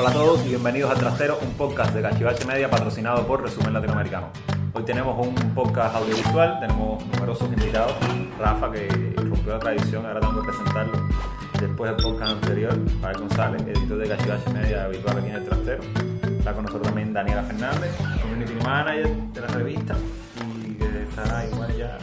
[0.00, 3.74] Hola a todos y bienvenidos a Trastero, un podcast de Cachivache Media patrocinado por Resumen
[3.74, 4.30] Latinoamericano.
[4.72, 7.92] Hoy tenemos un podcast audiovisual, tenemos numerosos invitados.
[8.38, 11.06] Rafa, que rompió la tradición, ahora tengo que presentarlo
[11.60, 12.78] después del podcast anterior.
[13.02, 15.82] Pavel González, editor de Cachivache Media, habitual aquí en el Trastero.
[16.38, 17.90] Está con nosotros también Daniela Fernández,
[18.22, 19.94] community manager de la revista
[20.66, 21.98] y que está igual ya,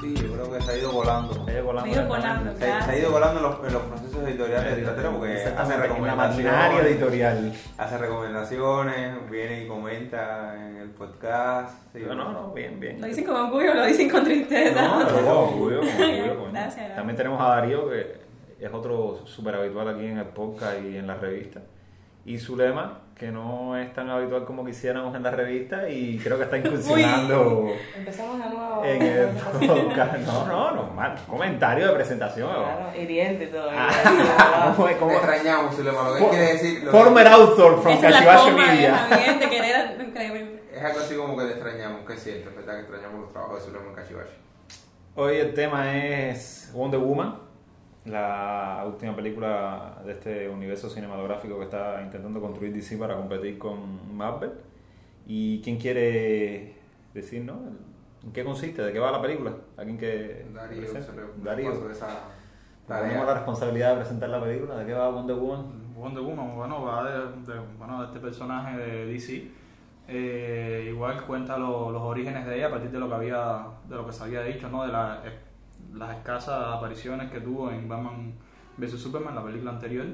[0.00, 1.44] Sí, yo creo que se ha ido volando.
[1.44, 1.92] Se ha ido volando.
[1.92, 4.76] Se ha ido volando, Se, se ha ido volando en los, en los procesos editoriales
[4.76, 6.16] del Tratero porque hace la recomendaciones.
[6.52, 7.52] maquinaria editorial.
[7.78, 11.74] Hace recomendaciones, viene y comenta en el podcast.
[11.92, 12.02] sí.
[12.06, 13.00] No, no, no, bien, bien.
[13.00, 14.82] Lo dicen con orgullo, lo dicen con tristeza.
[14.82, 16.52] No, no, Con orgullo, con orgullo, coño.
[16.52, 16.94] Gracias.
[16.96, 18.16] También tenemos a Darío, que
[18.60, 21.60] es otro súper habitual aquí en el podcast y en la revista.
[22.24, 26.44] Y Zulema, que no es tan habitual como quisiéramos en la revista y creo que
[26.44, 28.84] está incursionando Empezamos de nuevo.
[28.84, 29.28] en el
[29.66, 30.18] podcast.
[30.18, 31.14] No, no, normal.
[31.26, 32.50] Comentario de presentación.
[32.50, 33.88] Claro, hiriente todavía.
[33.88, 36.10] Ah, ¿Cómo extrañamos, Zulema.
[36.10, 36.84] Lo que quiere decir.
[36.84, 39.06] lo que- Former author from Cachivache Media.
[39.40, 40.60] De querer increíble.
[40.74, 43.32] Es algo así como que te extrañamos, que es cierto, es verdad que extrañamos los
[43.32, 44.32] trabajos de Zulema en Cachivache.
[45.14, 47.38] Hoy el tema es Wonder Woman,
[48.06, 54.16] la última película de este universo cinematográfico que está intentando construir DC para competir con
[54.16, 54.52] Marvel.
[55.26, 56.76] ¿Y quién quiere
[57.12, 57.54] decir, no?
[58.24, 58.82] ¿En qué consiste?
[58.82, 59.52] ¿De qué va la película?
[59.76, 61.02] ¿Alguien que Darío, presente?
[61.02, 61.90] se le Darío.
[61.90, 62.08] esa
[62.86, 64.76] Tenemos la responsabilidad de presentar la película.
[64.78, 65.94] ¿De qué va Wonder Woman?
[65.96, 67.18] Wonder Woman, bueno, va de,
[67.52, 69.50] de- bueno, de este personaje de DC.
[70.08, 73.96] Eh, igual cuenta lo- los orígenes de ella a partir de lo que había, de
[73.96, 74.84] lo que se había dicho, ¿no?
[74.86, 75.20] De la-
[75.96, 78.34] las escasas apariciones que tuvo en Batman
[78.76, 80.06] vs Superman, la película anterior.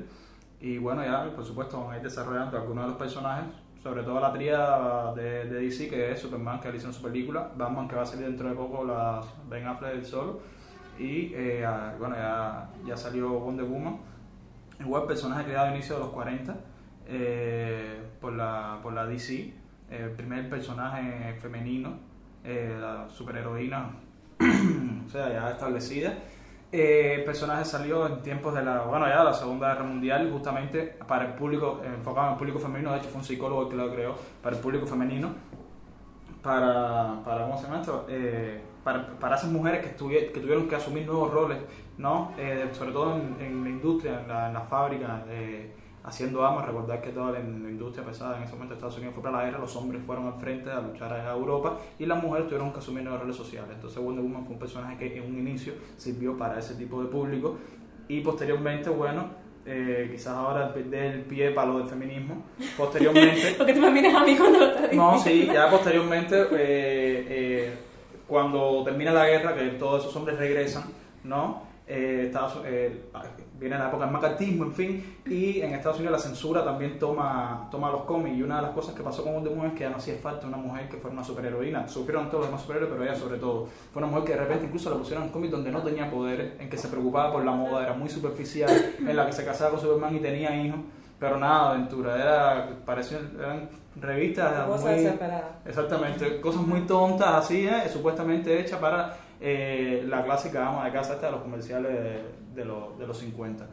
[0.61, 3.53] Y bueno, ya por supuesto van a ir desarrollando algunos de los personajes,
[3.83, 7.51] sobre todo la tríada de, de DC, que es Superman, que hizo en su película,
[7.57, 10.41] Batman, que va a salir dentro de poco, la Ben Affleck del solo.
[10.99, 13.99] Y eh, ah, bueno, ya, ya salió Wonder Woman.
[14.79, 16.57] Igual personaje creado a inicio de los 40
[17.09, 19.53] eh, por, la, por la DC,
[19.91, 21.99] el primer personaje femenino,
[22.45, 23.91] eh, la superheroína,
[25.07, 26.15] o sea, ya establecida.
[26.73, 30.97] Eh, el personaje salió en tiempos de la, bueno, ya la Segunda Guerra Mundial, justamente
[31.07, 33.77] para el público, eh, enfocado en el público femenino, de hecho fue un psicólogo que
[33.77, 35.35] lo creó, para el público femenino,
[36.43, 38.07] para, para ¿cómo se llama esto?
[38.09, 41.59] Eh, para, para esas mujeres que, que tuvieron que asumir nuevos roles,
[41.99, 42.33] ¿no?
[42.73, 45.25] Sobre todo en, la industria, en la, en la fábrica,
[46.05, 46.67] haciendo amas.
[46.67, 49.39] Recordar que toda la, la industria pesada en ese momento de Estados Unidos fue para
[49.39, 52.73] la guerra, los hombres fueron al frente a luchar a Europa y las mujeres tuvieron
[52.73, 53.71] que asumir nuevos roles sociales.
[53.75, 57.09] Entonces Wonder Woman fue un personaje que en un inicio sirvió para ese tipo de
[57.09, 57.57] público
[58.09, 62.43] y posteriormente, bueno, eh, quizás ahora perder el pie para lo del feminismo,
[62.77, 63.55] posteriormente...
[63.59, 65.13] Porque tú me miras a mí cuando lo estás diciendo.
[65.13, 67.73] No, sí, ya posteriormente, eh, eh,
[68.27, 70.83] cuando termina la guerra, que todos esos hombres regresan,
[71.23, 71.63] ¿no?
[71.87, 72.61] Estados-
[73.63, 77.69] viene la época del macartismo, en fin, y en Estados Unidos la censura también toma,
[77.71, 79.81] toma los cómics, y una de las cosas que pasó con Wonder Woman es que
[79.85, 82.93] ya no hacía falta una mujer que fuera una superheroína, sufrieron todos los demás superhéroes,
[82.93, 85.53] pero ella sobre todo, fue una mujer que de repente incluso la pusieron en cómics
[85.53, 89.17] donde no tenía poder, en que se preocupaba por la moda, era muy superficial, en
[89.17, 90.81] la que se casaba con Superman y tenía hijos,
[91.19, 93.69] pero nada, aventura, era, parecían, eran
[94.01, 95.19] revistas Cosa muy-.
[95.67, 97.89] Exactamente, cosas muy tontas así, ¿eh?
[97.89, 102.99] supuestamente hechas para eh, la clásica ama de casa de los comerciales de, de los,
[102.99, 103.67] de los 50.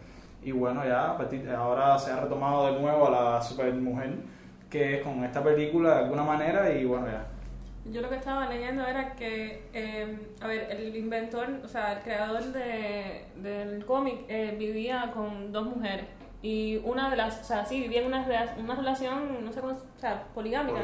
[0.43, 4.13] Y bueno, ya a partir de ahora se ha retomado de nuevo a la supermujer,
[4.69, 7.27] que es con esta película de alguna manera, y bueno, ya.
[7.91, 12.03] Yo lo que estaba leyendo era que, eh, a ver, el inventor, o sea, el
[12.03, 16.05] creador de, del cómic eh, vivía con dos mujeres.
[16.41, 18.25] Y una de las, o sea, sí, vivía en una,
[18.57, 20.79] una relación, no sé cómo, o sea, poligámica.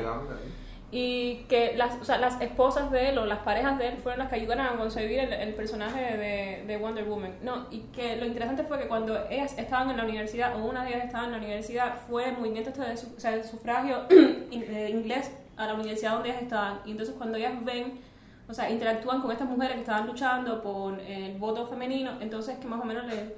[0.92, 4.20] Y que las, o sea, las esposas de él o las parejas de él fueron
[4.20, 7.34] las que ayudaron a concebir el, el personaje de, de Wonder Woman.
[7.42, 10.84] No, y que lo interesante fue que cuando ellas estaban en la universidad, o una
[10.84, 14.04] de ellas estaba en la universidad, fue el movimiento este de, o sea, de sufragio
[14.10, 16.80] de inglés a la universidad donde ellas estaban.
[16.86, 18.00] Y entonces cuando ellas ven,
[18.48, 22.68] o sea, interactúan con estas mujeres que estaban luchando por el voto femenino, entonces que
[22.68, 23.36] más o menos le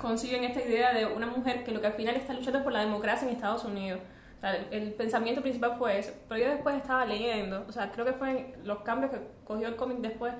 [0.00, 2.72] consiguen esta idea de una mujer que lo que al final está luchando es por
[2.72, 4.00] la democracia en Estados Unidos.
[4.70, 6.12] El, pensamiento principal fue eso.
[6.28, 9.68] Pero yo después estaba leyendo, o sea, creo que fue en los cambios que cogió
[9.68, 10.34] el cómic después,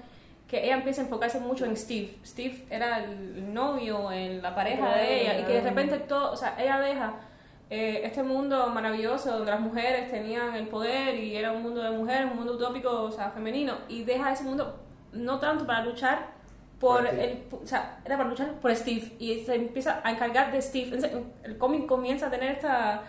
[0.49, 2.17] que ella empieza a enfocarse mucho en Steve.
[2.25, 6.37] Steve era el novio, el- la pareja de ella, y que de repente todo, o
[6.37, 7.15] sea, ella deja
[7.71, 11.91] eh, este mundo maravilloso donde las mujeres tenían el poder y era un mundo de
[11.91, 14.81] mujeres, un mundo utópico, o sea, femenino, y deja ese mundo
[15.13, 16.35] no tanto para luchar
[16.79, 20.61] por el, o sea, era para luchar por Steve y se empieza a encargar de
[20.61, 20.99] Steve.
[21.43, 23.03] El cómic comienza a tener esta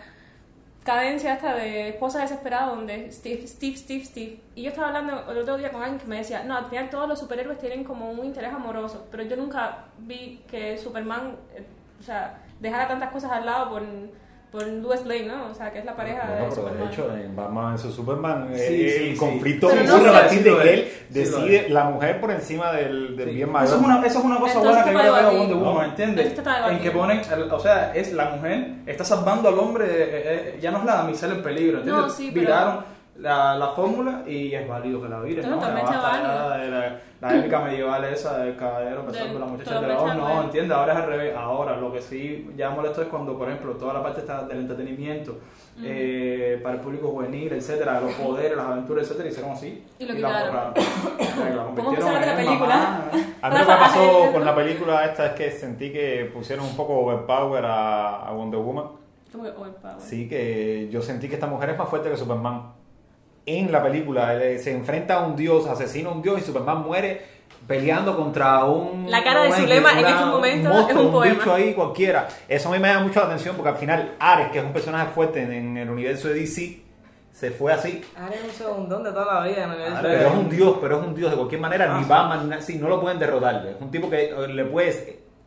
[0.86, 4.40] cadencia esta de esposa desesperada donde Steve, Steve, Steve, Steve.
[4.54, 6.88] Y yo estaba hablando el otro día con alguien que me decía, no, al final
[6.88, 11.66] todos los superhéroes tienen como un interés amoroso, pero yo nunca vi que Superman, eh,
[12.00, 13.82] o sea, dejara tantas cosas al lado por,
[14.62, 15.46] Louis Lane, ¿no?
[15.50, 16.92] O sea, que es la pareja Bueno, de pero de Superman.
[16.92, 19.16] hecho, en Batman vs Superman, eh, Sí, sí, el sí.
[19.18, 22.30] conflicto Pero ocurre no a partir de Sí que él Sí decide la mujer por
[22.30, 23.34] encima del, del Sí.
[23.36, 23.68] bien mayor.
[23.68, 25.30] Eso es una, eso es una cosa Entonces, buena que yo ¿qué le veo a
[25.32, 25.56] Wonder?
[25.56, 25.82] Woman, No.
[25.84, 26.38] ¿entiendes?
[26.70, 30.22] En que ponen, el- o sea, es la mujer, está salvando al hombre, eh,
[30.54, 32.04] eh, ya no es la damisela en peligro, ¿entiendes?
[32.04, 35.56] No, sí, pero- Viraron la, la fórmula y es válido que la viren, No, ¿no?
[35.56, 36.50] totalmente basta válido.
[36.50, 40.22] de la, la épica medieval esa del caballero salva a la muchacha totalmente del no,
[40.24, 40.42] válido.
[40.42, 40.76] ¿entiendes?
[40.76, 41.34] Ahora es al revés.
[41.36, 44.58] Ahora, lo que sí ya molesto es cuando, por ejemplo, toda la parte está del
[44.58, 45.38] entretenimiento
[45.82, 50.12] eh, para el público juvenil, etcétera, los poderes, las aventuras, etcétera, hicieron así Y lo
[50.12, 50.48] la quitaron.
[50.54, 50.74] borraron.
[51.56, 52.76] La ¿Cómo empezó a hablar de la película?
[52.76, 53.26] mamá, ¿eh?
[53.42, 54.44] A mí lo que pasó con ¿no?
[54.44, 58.86] la película esta es que sentí que pusieron un poco overpower a, a Wonder Woman.
[59.98, 62.72] Sí, que yo sentí que esta mujer es más fuerte que Superman.
[63.46, 66.82] En la película él se enfrenta a un dios, asesina a un dios y Superman
[66.82, 67.22] muere
[67.66, 69.10] peleando contra un...
[69.10, 71.34] La cara de Zulema en momentos monstruo, es un poema.
[71.34, 72.28] bicho ahí cualquiera.
[72.48, 74.72] Eso a mí me llama mucho la atención porque al final Ares, que es un
[74.72, 76.82] personaje fuerte en, en el universo de DC,
[77.32, 78.02] se fue así.
[78.18, 79.96] Ahora es un segundón de toda la vida en el universo.
[79.96, 82.08] Ahora Pero es un dios, pero es un dios de cualquier manera, Ah, ni sí.
[82.10, 83.66] Batman, ni- sí, no lo pueden derrotar.
[83.66, 85.06] Es un tipo que eh, le puedes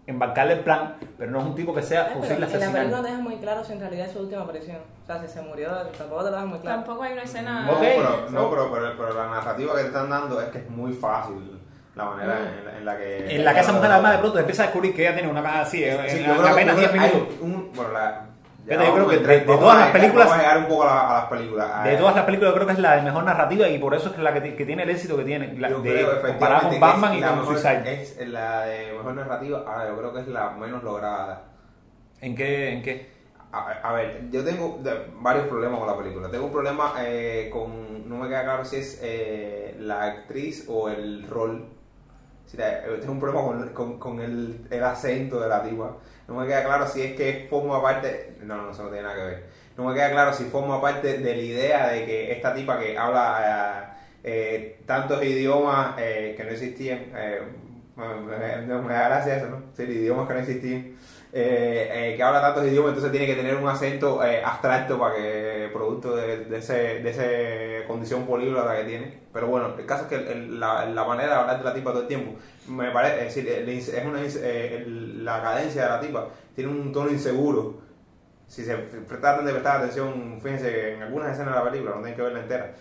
[0.09, 2.71] embarcarle el plan, pero no es un tipo que sea pero posible en la película
[2.71, 3.03] no asesinar.
[3.03, 4.77] deja muy claro si en realidad es su última aparición.
[5.03, 6.77] O sea, si se murió, tampoco te lo deja muy claro.
[6.77, 7.65] Tampoco hay una escena...
[7.65, 7.79] No, Ok.
[7.81, 10.93] pero, no pero, pero, pero la narrativa que te están dando es que es muy
[10.93, 11.59] fácil
[11.95, 12.57] la manera Mm.
[12.59, 13.35] en, la, en la que...
[13.35, 15.43] En la que esa mujer además de pronto empieza a descubrir que ella tiene una
[15.43, 17.35] cara así, en, Sí, en yo creo que- apenas yo 10 creo que hay minutos.
[17.41, 18.25] un- bueno, la,
[18.65, 20.57] ya Fíjate, yo creo que a de- de todas a las películas- Vamos a llegar
[20.59, 21.83] un poco a, la- a las películas.
[21.83, 23.93] De Eh, todas las películas yo creo que es la de mejor narrativa y por
[23.95, 26.61] eso es la que, que tiene el éxito que tiene, la, yo de, creo comparada
[26.61, 28.01] con Batman y con Suicide.
[28.01, 31.41] Es la de mejor narrativa, ahora yo creo que es la menos lograda.
[32.21, 32.73] ¿En qué?
[32.73, 33.19] ¿En qué?
[33.51, 36.29] A, a ver, yo tengo de- varios problemas con la película.
[36.29, 38.07] Tengo un problema eh, con.
[38.07, 41.65] No me queda claro si es eh, la actriz o el rol.
[42.45, 45.95] Si la- eh, tengo un problema con, con, con el, el acento de la tipa.
[46.29, 48.33] No me queda claro si es que forma parte.
[48.43, 49.43] No, no, eso no tiene nada que ver.
[49.77, 52.97] No me queda claro si forma parte de la idea de que esta tipa que
[52.97, 56.99] habla eh, eh, tantos idiomas eh, que no existían.
[57.15, 57.39] eh,
[57.97, 59.63] me- me da gracia eso, ¿no?
[59.75, 60.95] Sí, idiomas que no existían
[61.31, 65.15] eh, eh, que habla tantos idiomas, entonces tiene que tener un acento eh, abstracto para
[65.15, 66.73] que, producto de, de, ese,
[67.03, 67.09] de
[67.81, 69.19] esa condición políglota que tiene.
[69.31, 71.91] Pero bueno, el caso es que el- la, la manera de hablar de la tipa
[71.91, 72.33] todo el tiempo,
[72.67, 77.09] me parece, es decir, es una, eh, la cadencia de la tipa tiene un tono
[77.11, 77.77] inseguro.
[78.47, 81.97] Si se tratan de prestar atención, fíjense que en algunas escenas de la película, no
[81.97, 82.73] tienen que verla entera,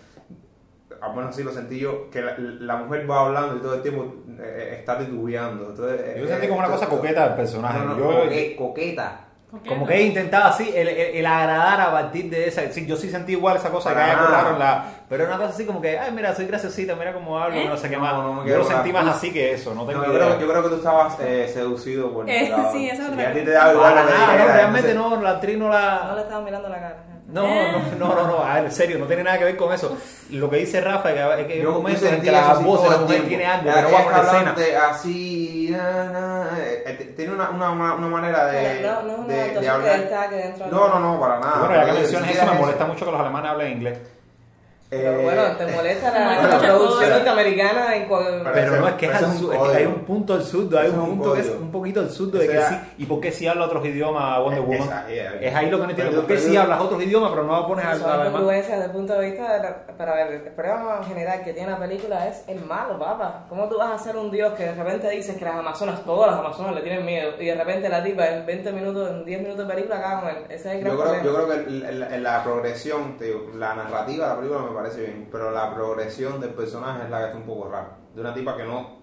[1.01, 3.83] al menos así lo sentí yo, que la, la mujer va hablando y todo el
[3.83, 5.71] tiempo eh, está titubeando.
[5.71, 7.79] Entonces, Yo sentí como una eh, cosa coqueta del personaje.
[7.81, 9.25] no, no, Yo- coque- coqueta.
[9.67, 12.71] Como que intentaba así, el, el, el agradar a partir de esa.
[12.71, 14.27] Sí, yo sí sentí igual esa cosa que Para haya nada.
[14.27, 14.85] colado en la.
[15.09, 17.65] Pero era una cosa así como que, ay, mira, soy graciosita, mira cómo hablo, ¿Eh?
[17.67, 18.13] no sé qué No, más.
[18.13, 20.27] no yo lo sentí más así que eso, no tengo No, yo, idea.
[20.27, 23.41] creo, yo creo que tú estabas eh, seducido por Eh, sí, eso es a ti
[23.41, 26.05] te da igual que no, realmente entonces- no, la actriz no la.
[26.09, 26.97] No le estaban mirando la cara.
[27.29, 29.71] No, no, no, no, no, a ver, en serio, no tiene nada que ver con
[29.71, 29.99] eso.
[30.31, 32.89] Lo que dice Rafa es que, hay Yo, un momento en que la voz de
[32.89, 34.89] la mujer tiene algo no la está escena.
[34.89, 39.35] así, na, na, eh, eh, tiene una, una, una, manera de, no, no una de,
[39.35, 40.73] de actuación que hablar.
[40.73, 41.59] No, no, no, para nada.
[41.59, 43.99] bueno, ya que mencionas eso, me molesta mucho que los alemanes hablen inglés.
[44.91, 48.95] Pero Eh, bueno, te molesta la, Bueno, la producción norteamericana en Pero Pero no es
[48.95, 51.41] que es, al un es que hay un punto absurdo, hay Ese un punto que
[51.41, 52.75] es un poquito absurdo de O que sí.
[52.99, 54.81] ¿Y por qué si habla otros idiomas Wonder Woman?
[54.83, 56.17] Esa, yeah, Es ahí lo que no entiendo.
[56.17, 58.33] ¿Por qué si hablas otros idiomas pero no lo pones al Son al alemán?
[58.33, 61.71] incongruencias desde el punto de vista de la, para ver, el problema general que tiene
[61.71, 63.45] la película es el malo, papá.
[63.51, 66.31] ¿Cómo tú vas a ser un dios que de repente dices que las amazonas, todas
[66.31, 69.43] las amazonas le tienen miedo y de repente la tipa en 20 minutos, en 10
[69.43, 70.37] minutos de película acaba con él?
[70.49, 71.25] Ese es el gran Yo creo, problema.
[71.25, 75.01] yo creo que el- el- la progresión, digo, la narrativa de la película me parece
[75.03, 77.97] bien, pero la progresión del personaje es la que está un poco rara.
[78.15, 78.99] De una tipa que no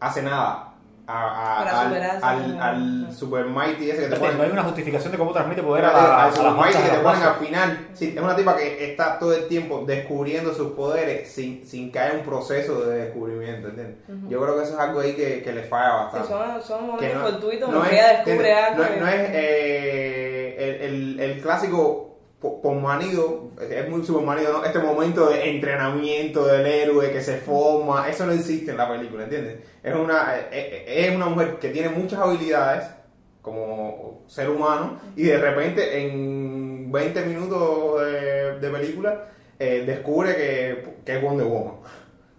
[0.00, 0.72] hace nada
[1.08, 4.36] a- a- Para al, al, al Super Mighty ese que te ponen.
[4.38, 6.98] No hay una justificación de cómo transmite poder a, al- la, Super Mighty que te
[6.98, 7.88] ponen al final.
[7.94, 11.98] Sí, es una tipa que está todo el tiempo descubriendo sus poderes sin, sin que
[12.00, 13.98] haya un proceso de descubrimiento, ¿entiendes?
[14.28, 16.28] Yo creo que eso es algo ahí que, que le falla Sí, bastante.
[16.28, 18.76] son, son que momentos fortuitos en no es- que ella descubre tiene- algo.
[18.78, 22.05] No, es- que- no es eh, el, el, el clásico
[22.40, 24.64] po- posmanido, es muy supermanido, ¿no?
[24.64, 29.24] Este momento de entrenamiento del héroe que se forma, eso no existe en la película,
[29.24, 29.58] ¿entiendes?
[29.82, 32.84] Es una, eh, eh, es una mujer que tiene muchas habilidades
[33.42, 39.28] como ser humano y de repente en 20 minutos de, de película
[39.58, 41.76] eh, descubre que, que es Wonder Woman.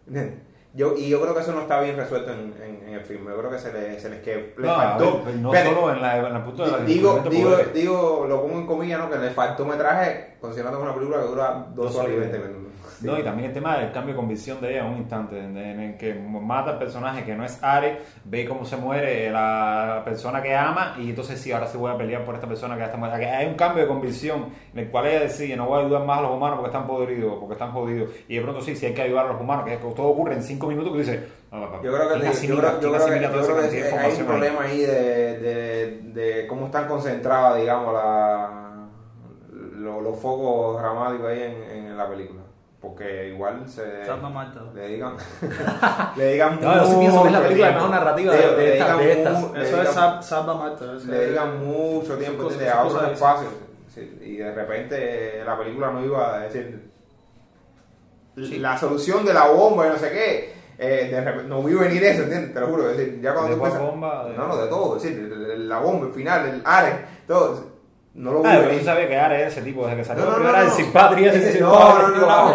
[0.07, 0.46] ¿entiendes?
[0.77, 3.31] Yo, y yo creo que eso no está bien resuelto en, en, en el filme.
[3.31, 5.23] Yo creo que se, le, se les que le No, faltó.
[5.25, 8.43] ver, no Espérate, solo en la, en la punto de la digo, digo, digo, lo
[8.43, 9.09] pongo en comillas, ¿no?
[9.09, 12.15] Que le faltó metraje, considerando que es una película que dura dos, horas y horas
[12.15, 12.57] y veinte veinte.
[12.59, 12.67] minutos.
[12.99, 15.55] No, y también el tema del cambio de convicción de ella en un instante, en,
[15.55, 20.41] el que mata al personaje que no es Ares, ve cómo se muere la persona
[20.41, 22.85] que ama y entonces sí, ahora sí voy a pelear por esta persona que ya
[22.85, 23.19] está muerta.
[23.19, 26.05] Que Hay un cambio de convicción en el cual ella decide, no voy a ayudar
[26.05, 28.09] más a los humanos porque están podridos, porque están jodidos.
[28.27, 30.07] Y de pronto sí, sí hay que ayudar a los humanos, que es que todo
[30.07, 32.59] ocurre en cinco minutos que dice, no, no, Yo creo que, ¿quién te- yo asimila-
[32.59, 34.61] creo, yo quién creo que, asimila toda yo esa creo cantidad de hay un problema
[34.63, 38.87] ahí de, de, de cómo están concentrados, digamos, la,
[39.77, 42.41] lo- los focos dramáticos ahí en, en la película.
[42.79, 44.05] Porque igual se
[44.75, 45.15] le digan,
[46.15, 47.73] le digan No, yo sí pienso que es la mucho película de tiempo.
[47.73, 49.37] mejor narrativa de- de digan de estas.
[49.43, 49.95] Eso es digan-
[50.53, 50.85] Marta.
[50.85, 52.69] le dedican mucho tiempo cosas- ¿entiendes?
[52.69, 53.53] a son otros cosas espacios
[53.93, 56.87] sí, y de repente la película no iba a decir
[58.35, 62.03] la solución de la bomba y no sé qué eh, de repente, no vi venir
[62.03, 62.53] eso ¿entiendes?
[62.53, 64.25] te lo juro es decir, ya cuando ¿De tú cuál piensas- bomba?
[64.25, 66.95] De- no no de todo es decir el- el- la bomba el final el Ares
[67.27, 67.77] todo
[68.13, 70.03] no lo vi Ah, pero venir yo sabía que Ares es ese tipo, desde que
[70.05, 70.71] salió No, del no.
[70.71, 72.53] Sin Patria, ese Ese- sin no, no, no,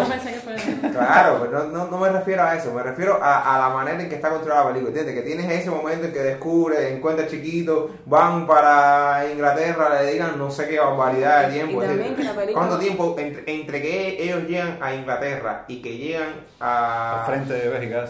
[0.91, 4.01] Claro, pero no, no, no me refiero a eso, me refiero a, a la manera
[4.01, 5.15] en que está construida la película, ¿entiendes?
[5.15, 10.51] Que tienes ese momento en que descubre, encuentra chiquito, van para Inglaterra, le digan no
[10.51, 11.81] sé qué barbaridad de tiempo.
[11.81, 15.65] es también decir, que la película- ¿Cuánto tiempo entre, entre que ellos llegan a Inglaterra
[15.67, 18.05] y que llegan a, Al frente de Bélgica.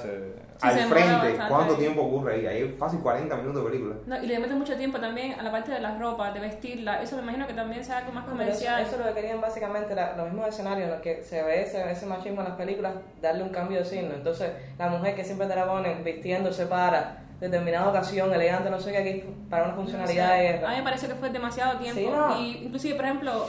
[0.71, 1.11] Sí, al frente?
[1.13, 1.79] bastante ¿Cuánto ahí.
[1.79, 2.45] tiempo ocurre ahí?
[2.47, 3.95] Ahí es fácil 40 minutos de película.
[4.05, 7.01] No, y le meten mucho tiempo también a la parte de las ropas, de vestirla.
[7.01, 8.81] Eso me imagino que también sea algo más eso, comercial.
[8.81, 11.61] eso es lo que querían básicamente, la- los mismos escenarios en los que se ve
[11.63, 14.13] ese, ese machismo en las películas, darle un cambio de signo.
[14.13, 18.91] Entonces, la mujer que siempre te la ponen vistiéndose para determinada ocasión, elegante, no sé
[18.91, 21.77] qué, aquí para una No sé, funcionalidad de A mí me parece que fue demasiado
[21.77, 21.99] tiempo.
[21.99, 22.39] Sí, no.
[22.39, 23.45] Y inclusive, por ejemplo,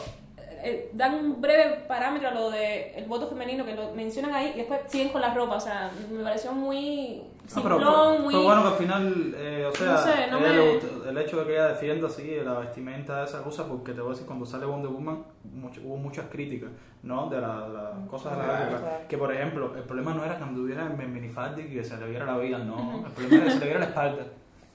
[0.64, 4.52] eh, dan un breve parámetro a lo de el voto femenino que lo mencionan ahí
[4.54, 5.56] y después siguen con la ropa.
[5.56, 7.22] O sea, me pareció muy
[7.54, 8.34] No, pero simplón, fue, muy...
[8.34, 11.08] fue bueno que al final, eh, o sea, No sé, no ella me- le gustó-
[11.10, 14.08] el hecho de que ella defienda así la vestimenta de esa cosa, porque te voy
[14.10, 16.70] a decir, cuando sale Wonder Woman mucho- hubo muchas críticas,
[17.02, 17.28] ¿no?
[17.28, 18.80] De la- de las cosas de la Claro, época.
[18.80, 19.04] claro.
[19.08, 22.08] Que por ejemplo, el problema no era que anduviera en minifaldi y que se le
[22.08, 23.04] viera la vida, no.
[23.06, 24.24] El problema era que se le viera la espalda.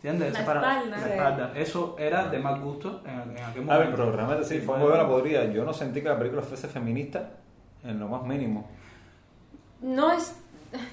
[0.02, 0.32] ¿Entiendes?
[0.34, 0.84] La espalda.
[0.86, 1.10] la Sí.
[1.10, 1.52] espalda.
[1.56, 3.74] Eso era de mal gusto en, en aquel momento.
[3.74, 5.44] A ver, pero realmente sí, fue fue- muy buena podrida.
[5.46, 7.32] Yo no sentí que la película fuese feminista
[7.84, 8.70] en lo más mínimo.
[9.82, 10.36] No es...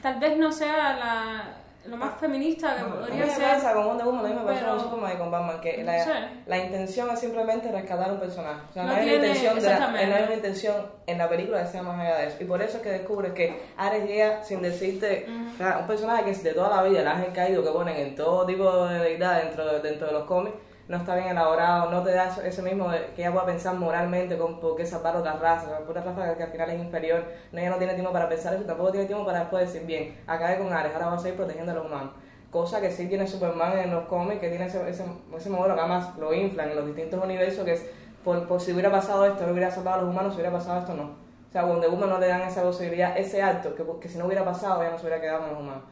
[0.03, 1.57] Tal vez no sea la,
[1.89, 3.43] lo más feminista que A mí podría me ser.
[3.55, 6.59] pasa con Wonder Woman, a mí me con Superman y con Batman, que la, la
[6.59, 8.61] intención es simplemente rescatar un personaje.
[8.71, 10.75] O sea, no, No hay, una tiene- intención de la- no hay una intención
[11.07, 12.37] en la película que sea más allá de eso.
[12.41, 16.25] Y por eso es que descubres que Ares llega sin decirte, o sea, un personaje
[16.25, 18.99] que es de toda la vida, el ángel caído que ponen en todo tipo de
[18.99, 20.57] deidad dentro de, dentro de los cómics,
[20.89, 24.37] no está bien elaborado, no te da eso- ese mismo que ella pueda pensar moralmente
[24.39, 27.71] con por qué salvar otras razas, otra raza que al final es inferior, no, ella
[27.71, 30.73] no tiene tiempo para pensar eso, tampoco tiene tiempo para después decir, bien, acabé con
[30.73, 32.11] Ares, ahora va a seguir protegiendo a los humanos.
[32.51, 35.05] Cosa que sí tiene Superman en los cómics, que tiene ese, ese,
[35.37, 37.87] ese modelo que además lo inflan en los distintos universos, que es
[38.25, 40.79] por, por si hubiera pasado esto, no hubiera salvado a los humanos, si hubiera pasado
[40.81, 41.03] esto, no.
[41.49, 44.27] O sea, Wonder Woman no le dan esa posibilidad, ese acto, que, que si no
[44.27, 45.83] hubiera pasado, ella no se hubiera quedado con los humanos.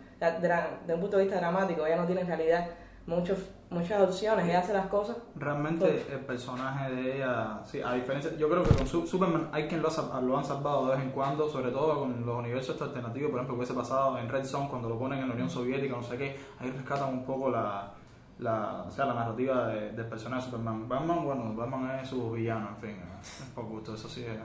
[0.87, 2.67] De un punto de vista dramático, ella no tiene en realidad
[3.07, 3.39] muchos,
[3.75, 5.17] muchas opciones, ella hace las cosas.
[5.37, 9.67] Realmente el personaje de ella, sí, a diferencia, yo creo que con Su- Superman hay
[9.69, 12.81] quien lo, ha lo han salvado de vez en cuando, sobre todo con los universos
[12.81, 15.51] alternativos, por ejemplo, que hubiese pasado en Red Zone cuando lo ponen en la Unión
[15.51, 17.91] Soviética, no sé qué, ahí rescatan un poco la,
[18.39, 20.89] la, o sea, la narrativa de- del personaje de Superman.
[20.89, 24.39] Batman, bueno, Batman es su villano, en fin, es por gusto, eso sí es.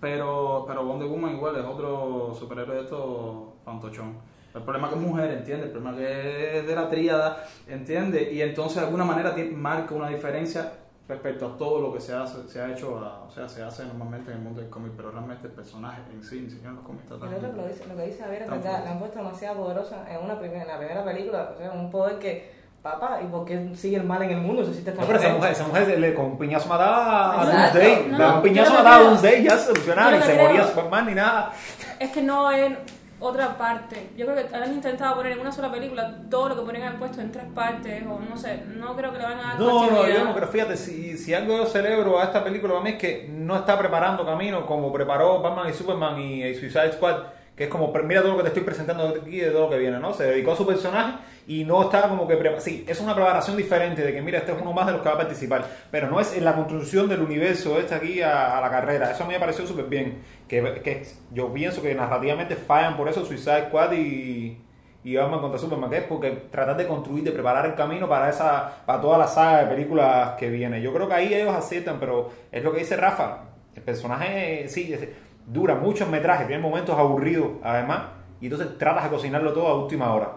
[0.00, 4.14] Pero, pero Wonder Woman igual es otro superhéroe de estos fantochón.
[4.58, 5.66] El problema que es mujer, ¿entiendes?
[5.66, 8.32] El problema que es de la tríada, ¿entiendes?
[8.32, 10.72] Y entonces de alguna manera marca una diferencia
[11.08, 13.82] respecto a todo lo que se hace, se ha hecho, a- o sea, se hace
[13.86, 16.76] normalmente en el mundo del cómic, pero realmente el personaje en sí, ni siquiera en
[16.76, 18.84] los cómics está tan- lo que lo dice, lo que dice Javier es verdad, fuerte.
[18.84, 21.90] la han puesto demasiado poderosa en, una primera, en la primera película, o sea, un
[21.90, 25.18] poder que, papá, ¿y por qué sigue el mal en el mundo si No, pero
[25.18, 25.52] esa mujer?
[25.52, 27.46] esa mujer le, con un piñazo mataba a.
[27.46, 27.96] Doomsday.
[27.96, 29.02] No, Le no, daba un piñazo mataba a.
[29.04, 31.52] Doomsday, ya se solucionaba, ni se moría Superman ni nada.
[31.98, 32.76] Es que no es
[33.20, 34.10] otra parte.
[34.16, 36.98] Yo creo que han intentado poner en una sola película todo lo que ponen han
[36.98, 39.90] puesto en tres partes, o no sé, no creo que le van a dar No,
[39.90, 42.90] no, yo no, pero fíjate, si, si algo yo celebro a esta película para mí
[42.90, 47.16] es que no está preparando camino como preparó Batman y Superman y, y Suicide Squad,
[47.58, 49.78] que es como, mira todo lo que te estoy presentando aquí de todo lo que
[49.78, 50.14] viene, ¿no?
[50.14, 52.38] Se dedicó a su personaje y no está como que...
[52.60, 55.08] Sí, es una preparación diferente de que, mira, este es uno más de los que
[55.08, 58.60] va a participar, pero no es en la construcción del universo este aquí a, a
[58.60, 59.10] la carrera.
[59.10, 63.08] Eso a mí me pareció súper bien, que, que yo pienso que narrativamente fallan por
[63.08, 64.62] eso Suicide Squad y
[65.04, 68.28] y Batman contra Superman, que es porque tratar de construir, de preparar el camino para
[68.28, 70.82] esa para toda la saga de películas que viene.
[70.82, 73.44] Yo creo que ahí ellos aciertan, pero es lo que dice Rafa.
[73.74, 75.08] El personaje, sí, es-
[75.52, 78.02] dura muchos metrajes, tiene momentos aburridos, además,
[78.40, 80.32] y entonces tratas de cocinarlo todo a última hora.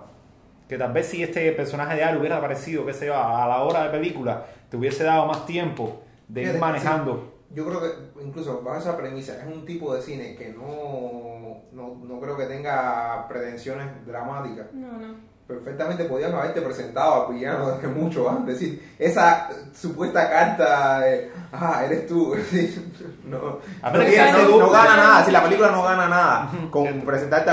[0.68, 3.62] Que tal vez si este personaje de Ari hubiera aparecido, qué sé yo, a la
[3.64, 7.32] hora de película, te hubiese dado más tiempo de ir manejando.
[7.50, 11.64] sí, yo creo que incluso bajo esa premisa es un tipo de cine que no,
[11.74, 14.72] no, no creo que tenga pretensiones dramáticas.
[14.74, 15.31] No, no.
[15.52, 18.56] Perfectamente podías haberte presentado al villano desde mucho antes.
[18.56, 22.34] Es decir, esa supuesta carta de, ah, eres tú.
[23.26, 25.26] no, A no, tiene- ¿qué no- no gana nada.
[25.26, 27.50] Si la película no gana nada con presentarte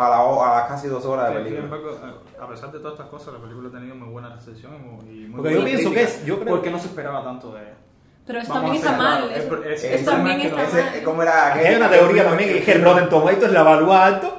[0.00, 1.64] a, la, ho- a las casi dos horas de película.
[1.64, 1.90] embargo,
[2.40, 4.74] a pesar de todas estas cosas, la película ha tenido muy buena recepción
[5.08, 7.62] y muy, Porque yo pienso que es- yo creo- porque no se esperaba tanto de
[7.62, 7.74] ella.
[8.26, 9.30] Pero eso Vamos también a está mal.
[9.30, 11.02] Eso, es- es- eso es también que está Ese- mal.
[11.04, 11.52] ¿Cómo era?
[11.54, 14.38] Hay una teoría también que es que Rotten Tomatoes la evalúa alto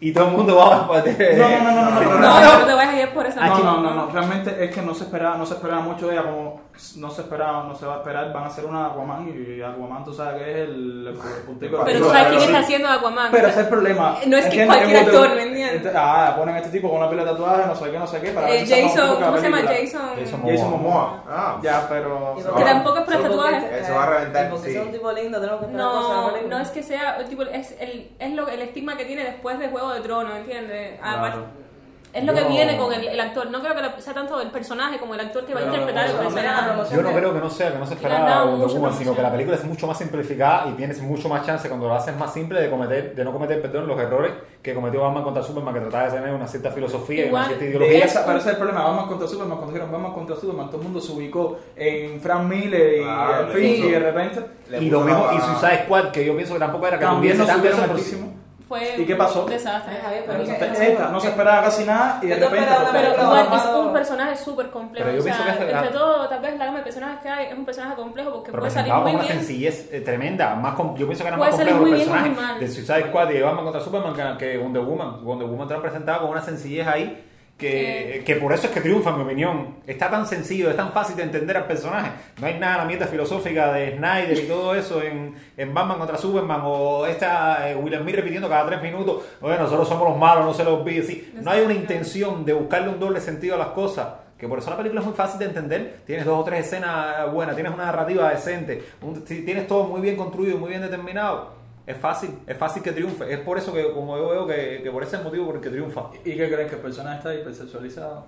[0.00, 0.78] y todo el mundo va a...
[0.78, 2.58] No, no, no, no, no, no, no, No, no.
[2.60, 3.62] no te vayas a ir por esa No, noche.
[3.64, 6.22] no, no, no, realmente es que no se esperaba, no se esperaba mucho de ella,
[6.24, 6.60] como
[6.96, 10.04] no se esperaba, no se va a esperar, van a hacer una Aquaman y Aquaman
[10.04, 11.14] tú sabes que es el, el
[11.46, 13.28] puntico Pero tú sabes quién está haciendo Aquaman.
[13.30, 14.16] Pero ese es el problema.
[14.26, 15.76] No es que cualquier Es actor, ¿me entiendes?
[15.86, 18.06] este- Ah, ponen a este tipo con una pila de tatuajes, no sé qué, no
[18.06, 19.58] sé qué, para ver Eh, si Jason, ¿cómo se llama?
[19.62, 20.00] Jason.
[20.18, 21.24] Jason Jason Momoa.
[21.28, 21.58] Ah.
[21.62, 22.36] Ya, pero...
[22.56, 23.64] Que tampoco es porque tatuajes.
[23.82, 24.72] Eso va a reventar, porque sí.
[24.72, 27.16] sea un tipo lindo, tenemos que esperar cosas de la No, no es que sea
[27.16, 30.36] el tipo, es el, es lo, el estigma que tiene después de Juego de Tronos,
[30.36, 30.98] ¿entiendes?
[31.02, 31.69] Aparte- Claro.
[32.12, 33.50] Es lo que viene con el, el actor.
[33.50, 36.10] No creo que sea tanto el personaje como el actor que va a interpretar el
[36.10, 36.96] o sea, personaje.
[36.96, 39.30] Yo no creo que no sea, que no se esperaba mucha Woman, sino que la
[39.30, 42.60] película es mucho más simplificada y tienes mucho más chance cuando lo haces más simple
[42.60, 46.04] de cometer, de no cometer, perdón, los errores que cometió Batman contra Superman, que trataba
[46.10, 48.04] de tener una cierta filosofía y una cierta Y ideología.
[48.04, 50.76] esa, pero ese es el problema, Batman contra Superman, cuando dijeron Batman contra Superman, todo
[50.78, 53.06] el mundo se ubicó en Frank Miller y en
[53.46, 54.46] puso- y de repente
[54.80, 57.76] Y lo mismo, y Suicide Squad, que yo pienso que tampoco era que también tuviese
[57.76, 58.39] tanto.
[58.70, 59.42] Fue ¿Y qué pasó?
[59.46, 59.94] un desastre.
[60.06, 62.70] Ay, pero Pero es esta, no se esperaba casi nada y de ¿Qué te repente...
[62.80, 65.04] una Pero igual es un personaje súper complejo.
[65.06, 67.28] Pero yo o sea, pienso que entre todo, tal vez la gama de personajes que
[67.28, 69.34] hay es un personaje complejo porque Pero puede salir muy con una bien.
[69.38, 70.54] sencillez eh, tremenda.
[70.54, 72.60] Más com- yo pienso que era más complejo los bien personajes mal.
[72.60, 75.24] de Suicide Squad y de Batman contra Superman que, que Wonder Woman.
[75.24, 77.26] Wonder Woman te lo han presentado con una sencillez ahí
[77.60, 79.76] que, que por eso es que triunfa, en mi opinión.
[79.86, 82.10] Está tan sencillo, es tan fácil de entender al personaje.
[82.40, 85.98] No hay nada de la mierda filosófica de Snyder y todo eso en, en Batman
[85.98, 90.18] contra Superman o esta eh, Will Smith repitiendo cada tres minutos, oye, nosotros somos los
[90.18, 91.02] malos, no se los olvide.
[91.02, 94.08] Sí, no hay una intención de buscarle un doble sentido a las cosas.
[94.38, 95.96] Que por eso la película es muy fácil de entender.
[96.06, 100.16] Tienes dos o tres escenas buenas, tienes una narrativa decente, un- tienes todo muy bien
[100.16, 101.59] construido, muy bien determinado.
[101.90, 103.32] Es fácil, es fácil que triunfe.
[103.32, 105.70] Es por eso que, como yo veo, que, que por ese motivo por el que
[105.70, 106.02] triunfa.
[106.24, 108.24] ¿Y qué creen que el personaje está hipersexualizado?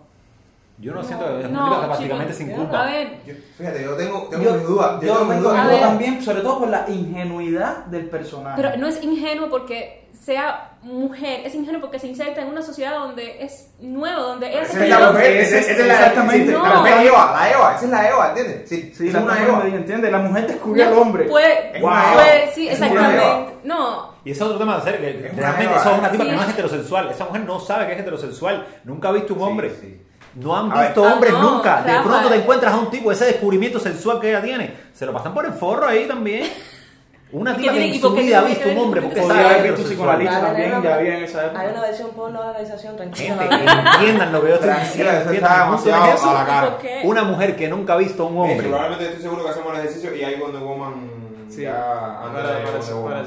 [0.78, 2.84] Yo no, siento que No, película prácticamente sin A culpa.
[2.86, 5.00] ver, Yo- fíjate, yo tengo, tengo Yo, mis dudas.
[5.02, 5.58] yo tengo mis dudas.
[5.58, 5.80] A yo ver.
[5.80, 8.60] también, sobre todo por la ingenuidad del personaje.
[8.60, 12.98] pero no es ingenuo porque sea mujer, es ingenuo porque se inserta en una sociedad
[12.98, 15.94] donde es nuevo, donde ella se Esa es la mujer, esa es esa es la
[15.94, 16.52] exactamente.
[16.52, 16.74] La No.
[16.80, 18.68] mujer Eva, la Eva, esa es la Eva, ¿entiendes?
[18.68, 19.58] Sí, Sí, es la una mujer Eva.
[19.64, 21.24] me entiende, la mujer descubrió al hombre.
[21.24, 22.04] Puede, Eva.
[22.54, 23.52] sí, Es exactamente.
[23.64, 26.24] No, Y ese es otro tema de serio, que Es realmente eso es una tipa
[26.24, 26.30] sí.
[26.30, 27.10] que no es heterosexual.
[27.10, 28.66] Esa mujer no sabe que es heterosexual.
[28.84, 29.70] Nunca ha visto un hombre.
[29.80, 30.00] sí.
[30.34, 30.86] No han A ver.
[30.86, 31.82] visto Ah, hombres no, nunca.
[31.82, 34.72] De pronto te encuentras a un tipo, ese descubrimiento sexual que ella tiene.
[34.94, 36.50] Se lo pasan por el forro ahí también.
[37.32, 39.88] Una ¿Y tipa que en su vida ha visto un hombre porque sabe haber visto
[39.88, 41.60] psicoanalista también, ya había en esa época.
[41.60, 43.36] Hay una versión porno de la organización, tranquila.
[43.38, 45.78] Gente, que entiendan lo que yo estoy Tranquila, diciendo.
[47.04, 48.68] Una mujer que nunca ha visto a un hombre.
[48.68, 51.21] probablemente estoy seguro que hacemos el ejercicio y hay Wonder Woman
[51.54, 53.26] Sí, ya antes para, de para, para el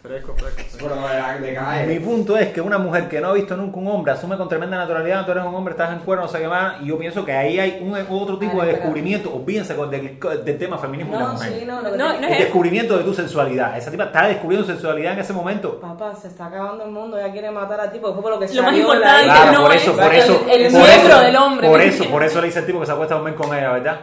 [0.00, 1.86] fresco, fresco.
[1.86, 4.48] Mi punto es que una mujer que no ha visto nunca un hombre asume con
[4.48, 6.98] tremenda naturalidad, tú eres un hombre, estás en cuero, no sé qué más, y yo
[6.98, 11.12] pienso que ahí hay un, otro tipo de descubrimiento, olvídense con- del, del tema feminismo
[11.14, 11.52] de la No, mujer.
[11.58, 12.38] sí, no, lo No, no el es eso.
[12.44, 13.76] descubrimiento de tu sensualidad.
[13.76, 15.80] Esa tipa está descubriendo sensualidad en ese momento.
[15.80, 18.46] Papá, se está acabando el mundo, ella quiere matar al tipo, fue por lo que
[18.54, 19.34] Lo más importante isla.
[19.34, 20.32] Claro, no por es por el- eso.
[20.50, 22.80] el por miembro eso, del hombre, Por ¿me eso, por eso le dice el tipo
[22.80, 24.00] que se acuesta a dormir con ella, ¿verdad?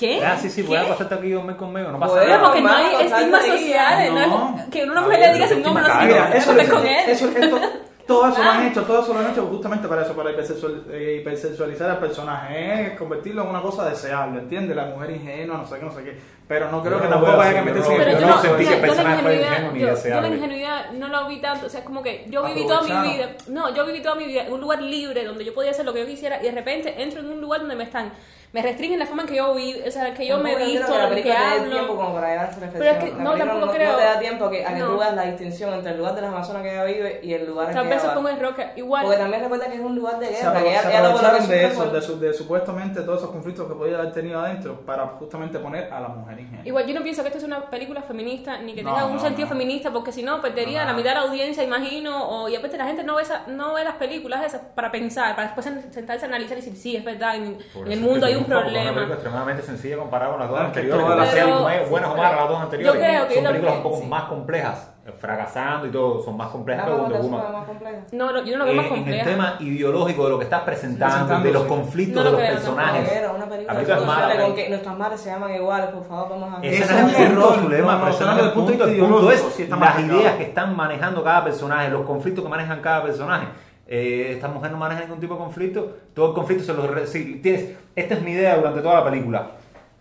[0.00, 0.24] ¿Qué?
[0.24, 0.78] Ah, sí, sí, voy ¿Qué?
[0.78, 2.48] a acostarte aquí a dormir conmigo, no pasa Bueno, Pero nada.
[2.48, 4.26] porque no hay estigmas sociales, no.
[4.26, 4.58] no.
[4.58, 6.04] es que una mujer ver, le diga un no se caga.
[6.06, 7.10] Mira, eso, eso, con él.
[7.10, 7.60] eso, esto,
[8.06, 8.66] todo eso lo han Ah.
[8.66, 12.98] hecho, todo eso lo han hecho justamente para eso, para eh, hipersexualizar al personaje, es
[12.98, 14.74] convertirlo en una cosa deseable, ¿entiendes?
[14.74, 16.18] La mujer ingenua, no sé qué, no sé qué.
[16.48, 18.26] Pero no creo Yo que no tampoco haya que meterse no- en el yo yo
[18.26, 20.28] no sentí que el personaje fuera ingenuo ni yo- yo deseable.
[20.30, 23.08] la ingenuidad no la vi tanto, o sea, es como que yo viví toda mi
[23.12, 25.84] vida, no, yo viví toda mi vida en un lugar libre donde yo podía hacer
[25.84, 28.10] lo que yo quisiera y de repente entro en un lugar donde me están,
[28.52, 30.92] me restringen la forma en que yo vi, o sea, que yo me visto, que
[30.92, 31.96] la lo que película te tiempo hablo.
[31.96, 32.50] como para llegar a.
[32.50, 34.66] Pero es que La no, película tampoco no, creo- No te da tiempo a que,
[34.66, 34.86] a que No.
[34.88, 37.46] tú veas la distinción entre el lugar de las Amazonas que ella vive y el
[37.46, 38.30] lugar en Tal que vez ella eso fue va.
[38.32, 40.62] un error que igual Porque también recuerda que es un lugar de Se, guerra, apro-
[40.64, 43.68] que ella, se ella aprovecharon de eso, fue- de, su- de supuestamente todos esos conflictos
[43.68, 46.66] que podía haber tenido adentro para justamente poner a la mujer ingenua.
[46.66, 49.14] Igual yo no pienso que esto es una película feminista ni que No, tenga un
[49.16, 49.52] no, sentido no.
[49.54, 52.76] feminista porque si no perdería No, la mitad de la audiencia, imagino, o, y aparte
[52.76, 56.24] la gente no ve, esa- no ve las películas esas para pensar, para después sentarse
[56.24, 58.48] a analizar y decir, sí, es verdad, en, en el mundo hay que un Es
[58.50, 59.14] una película problema.
[59.14, 61.04] extremadamente sencilla comparada con las dos Ah, es que anteriores.
[61.06, 62.94] todas que las- Pero- buenas o malas las dos anteriores.
[62.94, 64.06] Yo creo que Son yo películas un poco sí.
[64.06, 64.86] más complejas.
[65.18, 67.52] fracasando y todo, son más complejas que Vamos Wonder Woman.
[67.52, 67.98] más compleja.
[68.12, 69.24] No, no, yo no lo veo más Eh, en el compleja.
[69.24, 71.68] tema ideológico de lo que estás presentando, Presentando, de los sí.
[71.68, 72.60] conflictos No de lo los creo, no.
[72.60, 73.08] personajes.
[73.12, 76.28] Pero una película es mala, con pero- que nuestras madres se llaman iguales, por favor,
[76.30, 79.34] vamos a Ese Ese no es el No, no, pero no el del punto de
[79.34, 83.46] es sí las ideas que están manejando cada personaje, los conflictos que manejan cada personaje.
[83.92, 87.06] Eh, esta mujer no maneja ningún tipo de conflicto, todo el conflicto se lo...
[87.08, 89.50] sí, tienes, esta es mi idea durante toda la película.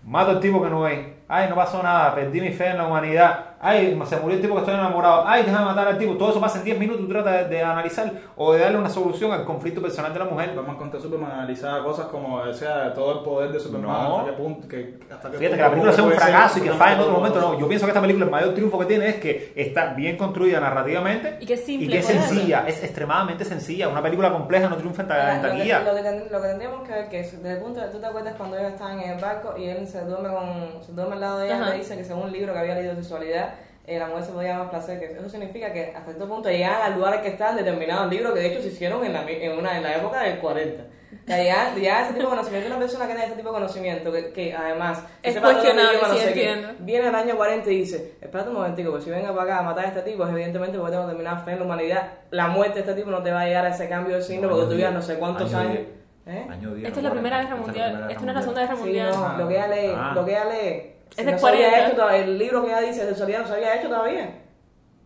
[0.06, 1.16] Mato al tipo que no ve.
[1.28, 3.49] Ay, no pasó nada, perdí mi fe en la humanidad.
[3.62, 5.24] Ay, se murió el tipo que estoy enamorado.
[5.28, 6.16] Ay, déjame matar al tipo.
[6.16, 7.02] Todo eso pasa en 10 minutos.
[7.02, 10.26] Tú tratas de, de analizar o de darle una solución al conflicto personal de la
[10.26, 10.54] mujer.
[10.56, 14.20] Vamos a contar Superman analizaba cosas como, o sea, todo el poder de Superman, No.
[14.20, 16.60] hasta qué punto, que, hasta qué Fíjate punto que la película sea un ser fracaso
[16.60, 17.42] y que falle en otro todo momento.
[17.42, 20.16] No, yo pienso que esta película el mayor triunfo que tiene es que está bien
[20.18, 23.90] construida narrativamente Y que es simple, y que es sencilla, es extremadamente sencilla.
[23.90, 25.08] Una película compleja no triunfa en,
[25.42, 25.80] taquilla.
[25.80, 28.36] lo, lo que tendríamos que ver que es, desde el punto de tú te acuerdas
[28.38, 31.40] cuando ellos estaban en el barco y él se duerme con se duerme al lado
[31.40, 33.49] de ella le dice que según un libro que había leído de sexualidad
[33.88, 36.94] la mujer se podía más placer que eso significa que hasta cierto punto llegan al
[36.96, 39.84] lugar que están determinados libros que de hecho se hicieron en la, en una en
[39.84, 40.84] la época del 40
[41.26, 44.12] ya, ya, ya ese tipo de conocimiento una persona que tiene ese tipo de conocimiento
[44.12, 48.14] que, que además que Es cuestionable, sí, sé qué, viene el año 40 y dice
[48.22, 50.78] espérate un momentico que si venga para acá a matar a este tipo es evidentemente
[50.78, 53.42] porque tengo determinada fe en la humanidad la muerte de este tipo no te va
[53.42, 55.02] a llegar a ese cambio de signo No, porque tú vivas diez.
[55.08, 56.00] no sé cuántos Año años diez.
[56.28, 56.46] ¿Eh?
[56.48, 58.02] Año 10, Esta es no, la Primera Guerra Mundial.
[58.02, 59.12] la Esta no es la Segunda Guerra Sí, Mundial.
[59.16, 60.12] no, lo que ella lee, Ah.
[60.14, 60.94] lo que ella lee.
[61.12, 61.88] Si Es no de se había 40.
[61.88, 64.30] hecho todavía, el libro que ella dice sexualidad no se había hecho todavía.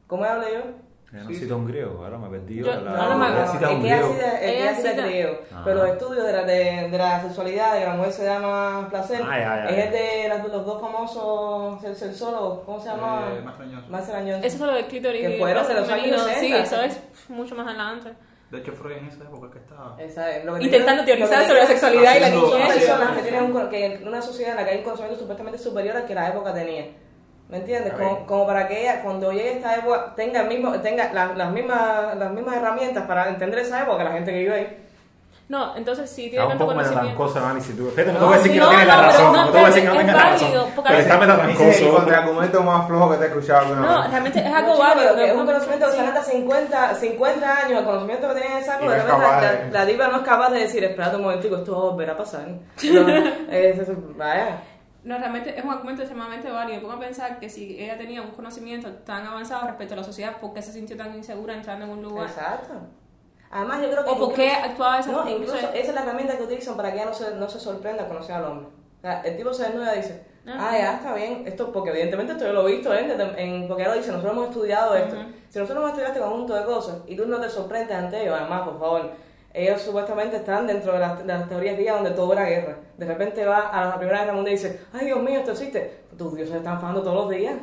[0.07, 0.59] ¿Cómo ella leyó?
[1.13, 2.55] Ella no cita un griego, ahora me perdí.
[2.57, 4.15] Yo- la- no, no, ella no, cita es un que ella griego.
[4.41, 5.29] Ella cita cita-.
[5.53, 5.61] Ah.
[5.63, 8.39] Pero los estudios de la, de, de la sexualidad, de que la mujer se da
[8.39, 13.27] más placer, Ah, es el de las- los dos famosos sexólogos, ¿cómo se llama?
[13.31, 13.87] Eh, Maestro Añoso.
[13.89, 14.39] Marcel Añoso.
[14.43, 15.21] Eso es lo del clítoris.
[15.21, 16.15] Que fueron de los femenino.
[16.15, 16.63] años Sí, 60.
[16.63, 18.13] eso es mucho más adelante.
[18.53, 19.95] De hecho, Freud en esa época que estaba...
[19.99, 22.73] Esa es, lo que te Intentando teorizar lo que sobre la sexualidad y la niñez.
[22.75, 25.57] personas que tienen un, que en una sociedad en la que hay un conocimiento supuestamente
[25.57, 26.85] superior al que la época tenía.
[27.49, 27.93] ¿Me entiendes?
[28.27, 32.15] Como para que ella, cuando llegue esta época, tenga, el mismo, tenga la- las, mismas,
[32.15, 34.77] las mismas herramientas para entender esa época que la gente que vive ahí.
[35.49, 37.03] No, entonces sí, tiene Está un tanto poco conocimiento.
[37.03, 37.77] metatrancoso el análisis.
[37.77, 37.89] Tú.
[37.89, 39.45] Fíjate, no, te voy a decir que no, no, tienes no, la pero razón, no,
[39.45, 40.83] te voy a decir que no tengas es la válido, razón.
[40.83, 44.39] Pero está Ese es el contraargumento más flojo que te he escuchado alguna No, realmente
[44.39, 45.17] es algo válido.
[45.17, 48.75] es un conocimiento que se nota 50, 50 años, el conocimiento que tenía en esa
[48.77, 52.09] época, la, diva no es capaz de decir, espérate un momentico, esto va a volver
[52.09, 52.47] a pasar.
[54.17, 54.61] Vaya.
[55.03, 56.81] No, realmente es un argumento extremadamente válido.
[56.81, 60.37] Pongo a pensar que si ella tenía un conocimiento tan avanzado respecto a la sociedad,
[60.37, 62.27] ¿por qué se sintió tan insegura entrando en un lugar?
[62.29, 62.73] Exacto.
[63.53, 64.09] Además, yo creo que.
[64.11, 66.91] ¿O por qué actuaba de esa No, incluso esa es la herramienta que utilizan para
[66.91, 68.67] que ella no se, no se sorprenda al conocer al hombre.
[68.67, 70.57] O sea, el tipo se desnuda y dice, Ah.
[70.71, 73.07] ah, ya está bien, esto, porque evidentemente esto yo lo he visto, ¿eh?
[73.37, 75.15] En, porque ahora dice, nosotros hemos estudiado esto.
[75.49, 78.35] Si nosotros hemos estudiado este conjunto de cosas y tú no te sorprendes ante ellos,
[78.37, 79.11] además, por favor,
[79.53, 82.75] ellos supuestamente están dentro de las, de las teorías griegas donde todo era guerra.
[82.97, 86.03] De repente va a la Primera Guerra Mundial y dice, ay Dios mío, esto existe.
[86.17, 87.55] Tus dioses están fajando todos los días.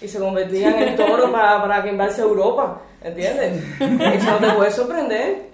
[0.00, 2.82] Y se convertían en toro para, para que invadiese Europa.
[3.02, 3.62] ¿Entiendes?
[3.80, 5.46] Eso no te puede sorprender.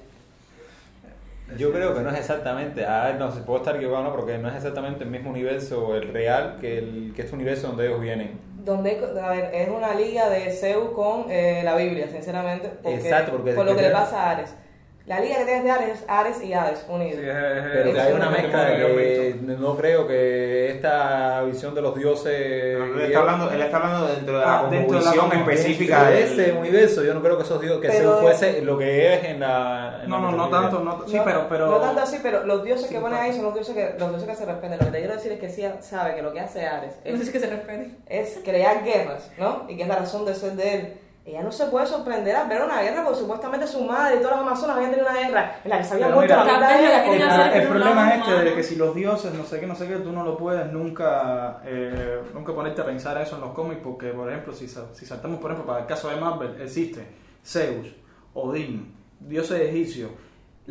[1.59, 4.13] Yo creo que no es exactamente, a ver, no se puedo estar equivocado, ¿no?
[4.17, 7.87] porque no es exactamente el mismo universo, el real, que, el, que este universo donde
[7.89, 8.41] ellos vienen.
[8.65, 12.71] Donde, a ver, es una liga de Zeus con eh, la Biblia, sinceramente.
[12.83, 14.55] Porque, Exacto, porque- Por lo que le pasa a Ares.
[15.05, 17.21] La liga que tienes de Ares es Ares y Hades unidos.
[17.21, 17.27] Sí,
[17.73, 21.97] Pero que hay una un mezcla de que no creo que esta visión de los
[21.97, 22.33] dioses...
[22.33, 25.51] Él está hablando, él está hablando dentro de la Ah, dentro de la composición composición
[25.59, 28.79] específica de este universo, yo no creo que esos dioses, que Pero- Zeus fuese lo
[28.79, 30.01] que es en la...
[30.05, 31.67] en No, la no, no tanto, no, sí, No, pero, pero...
[31.67, 34.09] no tanto así, pero los dioses Sí, que ponen ahí son los dioses que, los
[34.11, 34.79] dioses que se respetan.
[34.79, 37.17] Lo que te quiero decir es que sí sabe que lo que hace Ares No
[37.17, 37.91] sé es, si que se respete.
[38.07, 39.65] es crear guerras, ¿no?
[39.69, 40.93] Y que es la razón de ser de él.
[41.25, 44.33] Ella no se puede sorprender al ver una guerra porque supuestamente su madre y todas
[44.33, 46.59] las amazonas habían tenido una guerra en la que se habían Pero muerto mira, la
[46.59, 49.45] mitad de la el por un problema es este de que si los dioses, no
[49.45, 53.23] sé qué, no sé qué, tú no lo puedes nunca, eh, nunca ponerte a pensar
[53.23, 56.09] eso en los cómics, porque, por ejemplo, si, si saltamos, por ejemplo, para el caso
[56.09, 57.07] de Marvel, existe
[57.45, 57.95] Zeus,
[58.35, 60.11] Odín, dioses egipcios.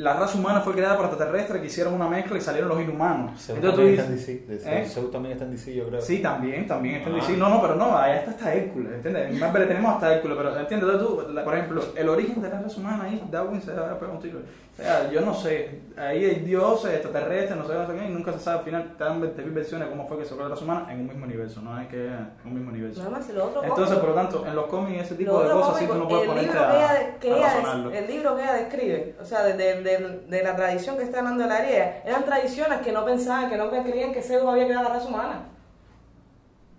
[0.02, 3.40] La raza humana fue creada por extraterrestres que hicieron una mezcla y salieron los inhumanos.
[3.40, 4.86] Zeus Entonces tú también está en dices, DC, de- ¿eh?
[4.90, 6.02] Zeus también está en DC, yo creo.
[6.02, 7.20] Sí, también, también está en Ah.
[7.20, 7.38] DC.
[7.38, 9.30] No, no, pero no, allá está hasta Hércules, ¿entiendes?
[9.32, 10.90] En Marvel tenemos hasta Hércules, pero ¿entiendes?
[10.90, 13.92] Entonces tú, la- por ejemplo, el origen de la raza humana ahí, Darwin se va
[13.92, 14.40] a pegar un tiro.
[14.40, 18.10] O sea, yo no sé, ahí hay dioses, extraterrestres, no sé, no sé qué, y
[18.10, 20.48] nunca se sabe al final, te dan 20.000 versiones de cómo fue que se creó
[20.48, 23.00] la raza humana en un mismo universo, no es que en un mismo universo.
[23.04, 25.44] Nada más, si lo otro Entonces, por lo tanto, en los cómics ese tipo Lo
[25.44, 27.92] de cosas sí tú no puedes ponerte a, razonarlo.
[27.92, 31.19] el libro que ella describe, o sea, de, de- de- de la tradición que está
[31.19, 34.65] hablando de la griega, eran tradiciones que no pensaban, que no creían que Zeus había
[34.65, 35.41] creado la raza humana.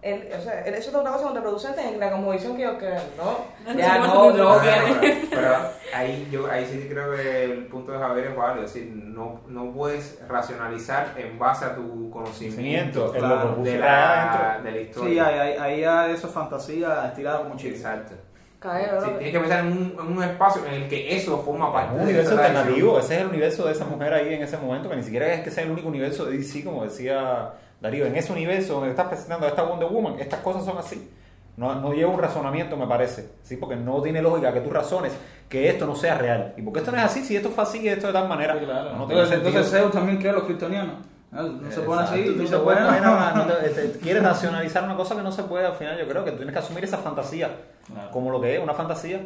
[0.03, 2.98] El, o sea, el- eso es otra cosa contraproducente en la cosmovisión que ellos creen,
[3.16, 3.72] ¿no?
[3.72, 4.61] No, Ya, no, no, no, no, no,
[5.01, 5.55] que- pero, pero
[5.94, 9.42] ahí yo ahí sí creo que el punto de Javier es válido, es decir, no,
[9.46, 15.27] no puedes racionalizar en base a tu conocimiento Claro, que de la, de la historia.
[15.29, 17.42] hay, hay ya eso fantasía estirada.
[17.62, 18.14] Exacto.
[18.62, 19.16] Caer, Sí, ¿no?
[19.18, 22.03] tienes que pensar en un, en un espacio en el que eso forma parte un
[22.03, 25.03] universo alternativo, ese es el universo de esa mujer ahí en ese momento, que ni
[25.03, 28.07] siquiera es que sea el único universo de DC, como decía Darío.
[28.07, 31.11] En ese universo donde estás presentando a esta Wonder Woman, estas cosas son así.
[31.57, 33.57] No, no lleva un razonamiento, me parece, ¿sí?
[33.57, 35.12] porque no tiene lógica que tú razones
[35.51, 36.55] que esto no sea real.
[36.57, 37.22] ¿Y por qué esto no es así?
[37.25, 38.96] Si esto fue así y esto de tal manera, Sí, claro.
[38.96, 40.94] no tiene entonces, Zeus también cree a los kryptonianos.
[41.33, 44.85] No, no se pone así, no puedes bueno, poner a- no te- te- quieres racionalizar
[44.85, 45.99] una cosa que no se puede al final.
[45.99, 47.51] Yo creo que tú tienes que asumir esa fantasía
[47.90, 48.11] Claro.
[48.11, 49.21] como lo que es, una fantasía.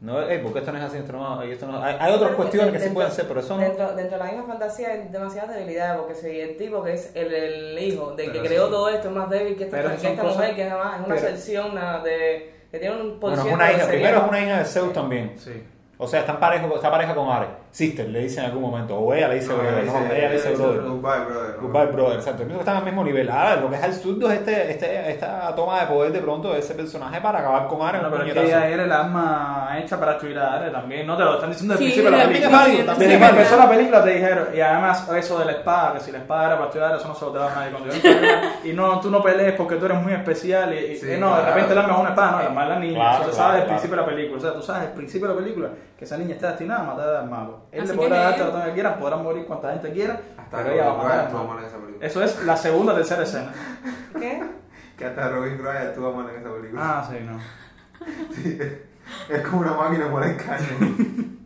[0.00, 2.70] No, eh, porque esto no es así, esto no, esto no- hay, hay otras cuestiones
[2.72, 3.62] que sí Dentro- pueden ser, pero eso no.
[3.62, 7.10] Dentro, dentro de la misma fantasía hay demasiadas debilidades, porque si el tipo que es
[7.16, 8.70] el, el hijo de que creó sí.
[8.70, 11.14] todo esto es más débil que esta, que esta cosas- mujer, que además es una
[11.16, 14.40] pero- sección una de, que tiene un por Bueno, es una hija, primero es una
[14.40, 15.32] hija de Zeus también.
[15.36, 15.64] Sí.
[16.00, 17.48] O sea, está, en pareja, está pareja con Ares.
[17.70, 18.98] Sister, le dice en algún momento.
[18.98, 19.84] O ella le dice No, brother.
[19.84, 20.80] ella No, dice- ella le dice brother.
[20.82, 21.54] Goodbye, brother.
[21.56, 21.62] ¿no?
[21.68, 22.14] Goodbye, brother.
[22.18, 22.46] Exacto.
[22.46, 23.30] Que están al mismo nivel.
[23.30, 26.60] Ahora, lo que es absurdo es este, este, esta toma de poder de pronto de
[26.60, 28.00] ese personaje para acabar con Ares.
[28.00, 28.64] Bueno, un pero es que puñetazo.
[28.66, 31.06] ella era el arma hecha para destruir a Ares también.
[31.06, 32.58] No te lo están diciendo desde el Sí, principio de la película.
[32.58, 36.00] también Desde que empezó la película te dijeron, y además eso de la espada, que
[36.00, 37.54] si la espada era para destruir a Ares, eso no se lo te da a
[37.54, 37.70] nadie.
[37.70, 38.18] Cuando yo digo,
[38.64, 40.72] y no, tú no pelees porque tú eres muy especial.
[40.74, 42.62] Y, y- Sí, eh, no, de repente el arma es una espada, no, el arma
[42.64, 42.94] es la niña.
[42.94, 44.38] Claro, eso se claro, sabe desde el principio de la película.
[44.38, 46.80] O sea, tú sabes desde el principio de la película que esa niña está destinada
[46.80, 47.57] a matar al malo.
[47.70, 50.56] Él Así le podrá dar todo lo que quiera, podrán morir cuanta gente quiera, Hasta
[50.56, 51.54] pero ella va a Robin matar Wright al estuvo malo.
[51.54, 52.06] mal en esa película.
[52.06, 53.52] Eso es la segunda o tercera escena.
[54.18, 54.42] ¿Qué?
[54.96, 56.82] Que hasta Robin Wright estuvo mal en esa película.
[56.82, 57.38] Ah, sí, no.
[59.28, 60.66] Es como una máquina moler carne.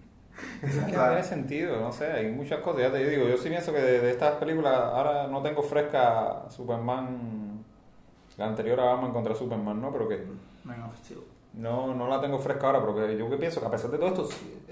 [0.63, 2.83] Es que no tiene sentido, no sé, hay muchas cosas.
[2.83, 6.45] Ya te digo, yo sí pienso que de, de estas películas, ahora no tengo fresca
[6.51, 7.65] Superman,
[8.37, 9.91] la anterior a Batman contra Superman, ¿no?
[9.93, 10.25] Pero que
[10.63, 11.23] Venga, festivo.
[11.55, 13.99] No, no la tengo fresca ahora, pero que yo que pienso que a pesar de
[13.99, 14.29] todo esto,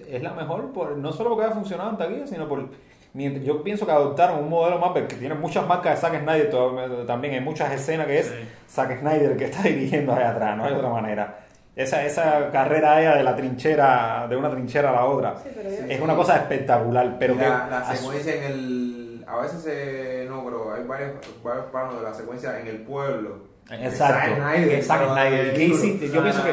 [0.09, 2.65] es la mejor, por, no solo porque ha funcionado en taquilla, sino por...
[3.13, 7.07] mientras- Yo pienso que adoptaron un modelo Marvel que tiene muchas marcas de Zack Snyder
[7.07, 8.35] también, hay muchas escenas que es Sí.
[8.69, 11.39] Zack Snyder que está dirigiendo allá atrás, no hay otra manera.
[11.77, 15.87] Esa, esa carrera de la trinchera, de una trinchera a la otra, Sí, pero yo-
[15.89, 19.25] es una cosa espectacular, pero que la, secuencia en el.
[19.29, 21.13] A veces eh, no, pero hay varios,
[21.45, 23.50] varios planos de la secuencia en el pueblo.
[23.71, 25.55] Exacto, Zack Snyder, Zack pero Snyder.
[25.55, 26.09] ¿Qué hiciste?
[26.11, 26.51] Yo pienso que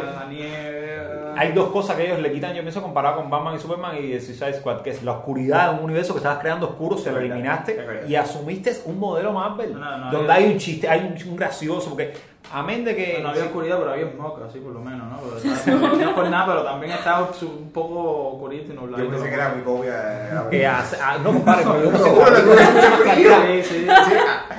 [1.40, 4.12] hay dos cosas que ellos le quitan, yo pienso, comparado con Batman y Superman y
[4.14, 7.12] el Suicide Squad, que es la oscuridad de un universo que estabas creando oscuro, se
[7.12, 7.74] lo eliminaste
[8.08, 9.74] y asumiste un modelo Marvel,
[10.12, 12.14] donde hay- un chiste, hay un gracioso, porque
[12.54, 13.20] amén de que...
[13.22, 15.20] No había oscuridad, pero había smoke, así por lo menos, ¿no?
[15.66, 19.04] Pero, no por nada, pero también estaba su- un poco oscurito y nublado.
[19.04, 20.48] Yo pensé que era mi copia.
[20.50, 23.32] que hace- ah, no compadre, pero yo Seguro le brillo.
[23.58, 23.88] Sí, sí.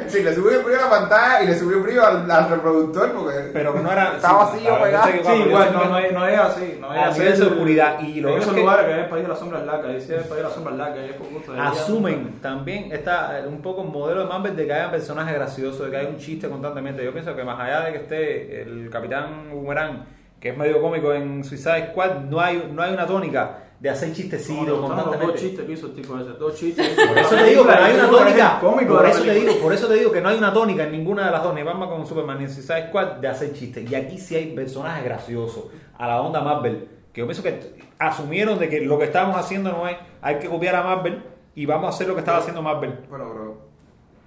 [0.09, 2.31] Sí, ah, le subí el brillo a la pantalla y le subí el brillo al,
[2.31, 4.15] al reproductor porque pero que no era...
[4.17, 5.09] estaba vacío pegado.
[5.09, 6.79] Sí, igual, no, es- no es así.
[6.81, 7.23] No es así.
[7.23, 9.65] de oscuridad, y lo en que esos lugares que es el país de las sombras
[9.67, 11.69] largas, dice el país de las sombras largas, y es por gusto de ella.
[11.69, 15.91] asumen también está un poco el modelo de Marvel de que haya personajes graciosos, de
[15.91, 17.05] que haya un chiste constantemente.
[17.05, 20.05] Yo pienso que más allá de que esté el Capitán Boomerang,
[20.41, 24.13] que es medio cómico en Suicide Squad, no hay, no hay una tónica de hacer
[24.13, 25.41] chistecitos gustaron los dos constantemente.
[25.41, 26.89] chistes que hizo el tipo ese, dos chistes.
[27.09, 28.59] Por eso te digo que no hay una tónica.
[28.61, 30.93] Cómico Por eso, te digo, por eso te digo que no hay una tónica en
[30.93, 33.89] ninguna de las dos, ni Batman con Superman ni en Suicide Squad, de hacer chistes.
[33.89, 38.59] Y aquí sí hay personajes graciosos, a la onda Marvel, que yo pienso que asumieron
[38.59, 41.23] de que lo que estábamos haciendo no es, hay que copiar a Marvel
[41.55, 42.99] y vamos a hacer lo que estaba haciendo Marvel.
[43.09, 43.59] Bueno, pero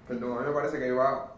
[0.08, 1.34] perdón, a mí me parece que va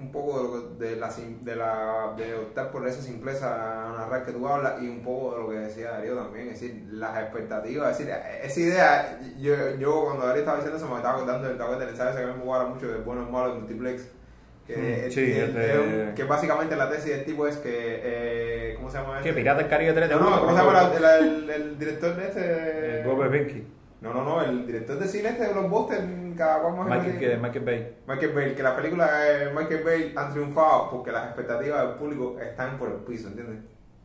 [0.00, 1.10] un poco de, lo que- de, la,
[1.42, 3.48] de, la, de optar por esa simpleza
[3.96, 6.88] narrar que tú hablas y un poco de lo que decía Darío también, es decir,
[6.92, 11.16] las expectativas, es decir, esa idea, yo, yo cuando Darío estaba diciendo eso me estaba
[11.16, 14.02] acordando del tablet del ensayo ese que me jugaba mucho de bueno, malo, de multiplex.
[14.66, 17.70] Que, Mm, sí, es- el de- es- que básicamente la tesis del tipo es que,
[17.74, 19.14] eh, ¿cómo se llama?
[19.20, 19.30] ¿Qué?
[19.30, 19.40] este?
[19.40, 21.00] Pirata del Caribe 3 de No, no, ¿cómo se llama favor?
[21.00, 22.40] la- la- el, director de este?
[22.44, 23.66] Eh, Robert Pinky.
[24.00, 27.18] No, no, no, el director de cine este de los Boston, cada cual más Michael,
[27.18, 27.96] que- Michael Bay.
[28.06, 32.38] Michael Bay, que la película de Michael Bay han triunfado porque las expectativas del público
[32.40, 33.58] están por el piso, ¿entiendes?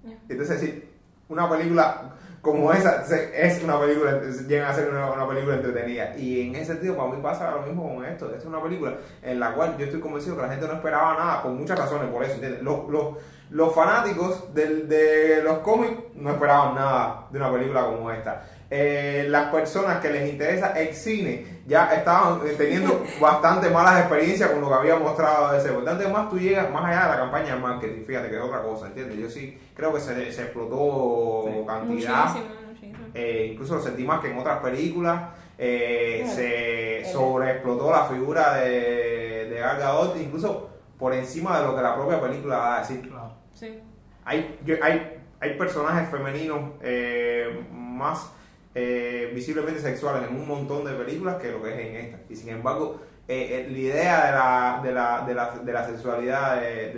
[0.04, 0.18] Ya.
[0.28, 0.84] Entonces, sí,
[1.30, 3.04] una película como esa
[3.34, 6.16] es una película, llega a ser una, una película entretenida.
[6.16, 8.26] Y en ese sentido, para mí pasa lo mismo con esto.
[8.28, 11.16] Esta es una película en la cual yo estoy convencido que la gente no esperaba
[11.16, 12.62] nada, por muchas razones, por eso, ¿entiendes?
[12.62, 13.16] Los, los,
[13.50, 18.46] los fanáticos del- de los cómics no esperaban nada de una película como esta.
[18.70, 24.50] Eh, las personas que les interesa el cine ya estaban eh, teniendo bastante malas experiencias
[24.50, 25.70] con lo que había mostrado ese.
[25.70, 28.42] Por tanto, más tú llegas más allá de la campaña de marketing, fíjate que es
[28.42, 29.18] otra cosa, ¿entiendes?
[29.20, 31.66] Yo sí creo que se, se explotó Sí.
[31.68, 32.26] cantidad.
[32.28, 32.98] Muchísimo, muchísimo.
[33.14, 35.22] Eh, incluso lo sentí más que en otras películas.
[35.58, 36.36] Eh, Claro.
[36.36, 41.96] se sobreexplotó la figura de, de Gal Gadot, incluso por encima de lo que la
[41.96, 43.02] propia película da a decir.
[43.08, 43.32] Claro.
[43.54, 43.80] Sí.
[44.26, 48.32] Hay, yo- hay, hay personajes femeninos eh, más
[48.76, 52.18] eh, visiblemente sexuales en un montón de películas que lo que es en esta.
[52.30, 55.86] Y sin embargo, eh, eh, la idea de la, de la, de la, de la
[55.88, 56.94] sexualidad de,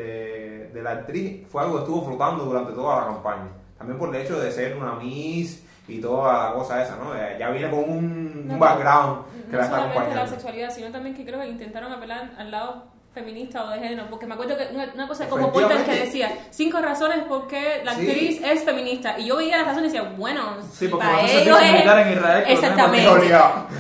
[0.73, 3.47] de- la actriz fue algo que estuvo flotando durante toda la campaña.
[3.79, 7.15] También por el hecho de ser una Miss y toda la cosa esa, ¿no?
[7.15, 10.31] Eh, Ya viene con un, No, un background que no la está solamente la acompañando.
[10.31, 12.83] sexualidad, sino también que creo que intentaron apelar al lado
[13.17, 16.30] feminista o de género, porque me acuerdo que una, una cosa como Porter que decía
[16.51, 18.01] cinco razones por qué la Sí.
[18.08, 21.21] actriz es feminista, y yo veía las razones y decía, bueno, Sí, si porque para
[21.21, 23.10] ellos es- militar en Israel, exactamente,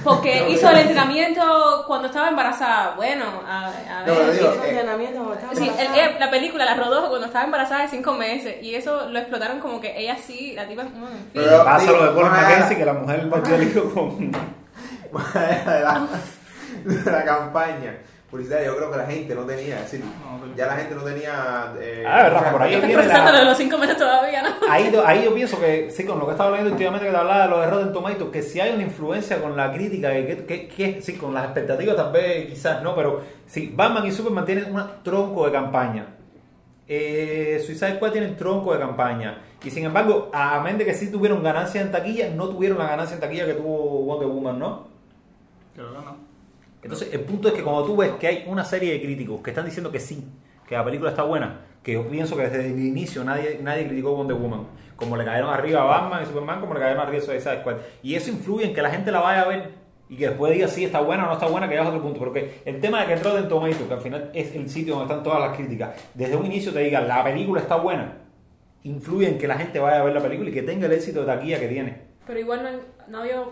[0.03, 4.63] porque hizo el entrenamiento cuando estaba embarazada, bueno, a, a No, ver, pero digo, Hizo
[4.63, 8.55] eh, entrenamiento Sí, el- el- la película la rodó cuando estaba embarazada de cinco meses
[8.61, 11.29] y eso lo explotaron como que ella sí, la tipa, mm, fin.
[11.33, 12.29] Pero- Pasa lo de Paul.
[12.31, 14.31] Mackenzie, que la mujer metió el hijo con...
[15.33, 16.07] de, la,
[16.83, 17.97] de la campaña
[18.29, 20.95] publicitaria, yo creo que la gente no tenía, es decir, No, pero- ya la gente
[20.95, 21.73] no tenía...
[21.79, 24.49] Eh, Ah, Rafa, por ahí viene la- los cinco meses todavía, ¿no?
[24.69, 27.43] Ahí, ahí yo pienso que, sí, con lo que estaba hablando últimamente que te hablaba
[27.43, 30.67] de los de Rotten Tomatoes, que si hay una influencia con la crítica, que, que,
[30.67, 34.75] que- sí, con las expectativas tal vez quizás no, pero sí, Batman y Superman tienen
[34.75, 36.07] un tronco de campaña.
[36.89, 39.41] Eh, Suicide Squad tienen tronco de campaña.
[39.63, 42.87] Y sin embargo, a menos de que sí tuvieron ganancia en taquilla, no tuvieron la
[42.87, 44.87] ganancia en taquilla que tuvo Wonder Woman, ¿no?
[45.75, 46.27] Creo que no.
[46.81, 49.49] Entonces, el punto es que cuando tú ves que hay una serie de críticos que
[49.49, 50.23] están diciendo que sí,
[50.67, 54.15] que la película está buena, que yo pienso que desde el inicio nadie, nadie criticó
[54.15, 57.25] Wonder Woman, como le cayeron arriba a Batman y Superman, como le cayeron arriba a
[57.25, 57.77] Suicide Squad.
[58.03, 59.71] Y eso influye en que la gente la vaya a ver
[60.09, 62.01] y que después diga si está buena o no está buena, que ya es otro
[62.01, 62.19] punto.
[62.19, 65.11] Porque el tema de que entró en Tomatoes, que al final es el sitio donde
[65.11, 68.17] están todas las críticas, desde un inicio te diga la película está buena,
[68.83, 71.21] influye en que la gente vaya a ver la película y que tenga el éxito
[71.21, 72.01] de taquilla que tiene.
[72.25, 72.69] Pero igual no,
[73.07, 73.43] no había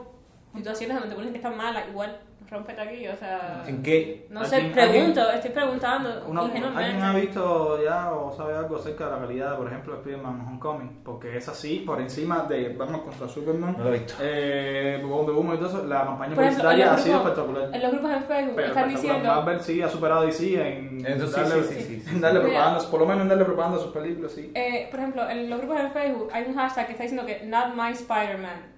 [0.53, 3.63] situaciones donde te ponen que está mala, igual rompe taquilla, o sea...
[3.67, 4.27] ¿En qué?
[4.29, 6.83] No sé, ¿Alguien- pregunto, estoy preguntando ingenuamente.
[6.83, 9.99] ¿Alguien ha visto ya o sabe algo acerca de la calidad, de, por ejemplo, de
[9.99, 11.01] Spider-Man Homecoming?
[11.03, 14.13] Porque es así, por encima de Batman contra Superman, No lo he visto.
[14.21, 17.31] eh, Wonder Woman y todo eso, la campaña Por ejemplo, en publicitaria ha sido grupos-
[17.31, 17.75] espectacular.
[17.75, 19.29] En los grupos en Facebook Pero están diciendo...
[19.29, 21.27] Marvel sí ha superado a DC en darle,
[21.63, 22.09] sí, sí, sí, sí.
[22.15, 24.51] en darle propaganda, por lo menos en darle propaganda a sus películas, sí.
[24.55, 27.45] Eh, por ejemplo, en los grupos en Facebook hay un hashtag que está diciendo que
[27.45, 28.74] not my Spider-Man.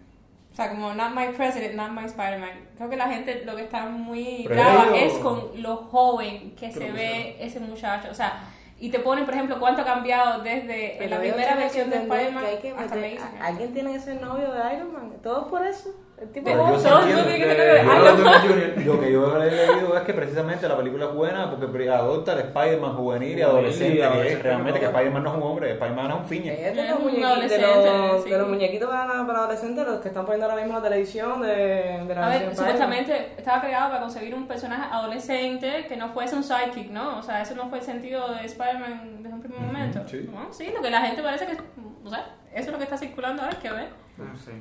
[0.57, 2.49] O sea, como not my president, not my Spider-Man.
[2.75, 6.79] Creo que la gente lo que está muy brava es con lo joven que se
[6.79, 8.07] que ve ese muchacho.
[8.09, 8.39] O sea,
[8.79, 12.43] y te ponen, por ejemplo, cuánto ha cambiado desde Pero la primera versión de Spider-Man
[12.75, 13.19] hasta meter-.
[13.39, 15.13] Alguien tiene que ser novio de Iron Man.
[15.21, 15.93] Todo por eso.
[16.33, 20.75] Tipo Pero yo entiendo que yo lo que yo he leído es que precisamente la
[20.75, 24.87] película es buena porque adopta al Spider-Man juvenil y y adolescente, que es realmente que.
[24.87, 26.53] Spider-Man no es un hombre, Spider-Man es un fiñe.
[26.53, 28.29] Es de Es los, un muñequitos, de, los, sí.
[28.31, 31.41] de los muñequitos para, para adolescentes, los que están poniendo ahora mismo en la televisión
[31.41, 36.09] de, de la A ver, supuestamente estaba creado para conseguir un personaje adolescente que no
[36.09, 37.19] fuese un sidekick, ¿no?
[37.19, 40.01] O sea, eso no fue el sentido de Spider-Man desde un primer momento.
[40.07, 40.27] sí.
[40.33, 40.51] ¿no?
[40.51, 41.57] Sí, lo que la gente parece que.
[42.03, 43.89] O sea, eso es lo que está circulando ahora, que ver.
[44.19, 44.51] Ah, sí.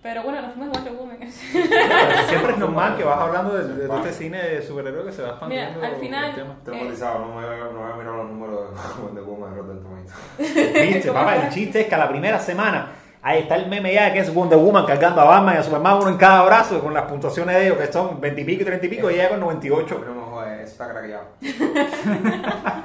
[0.00, 1.18] Pero bueno, nos fuimos Wonder Woman.
[1.32, 5.22] Siempre es normal que vas hablando de, de todo este cine de superhéroe que se
[5.22, 5.74] va expandiendo.
[5.80, 6.54] Mira, al final- el tema.
[6.64, 9.60] Traumatizado, no me voy a- no voy a mirar los números de Wonder Woman de
[9.60, 10.74] Rotten Tomatoes.
[10.94, 14.12] Viste, papá, el chiste es que a la primera semana ahí está el meme ya
[14.12, 16.94] que es Wonder Woman cargando a Batman y a Superman uno en cada brazo con
[16.94, 19.30] las puntuaciones de ellos que son 20 y pico y 30 y pico y ella
[19.30, 19.96] con 98.
[19.98, 21.24] Pero no, está craqueado.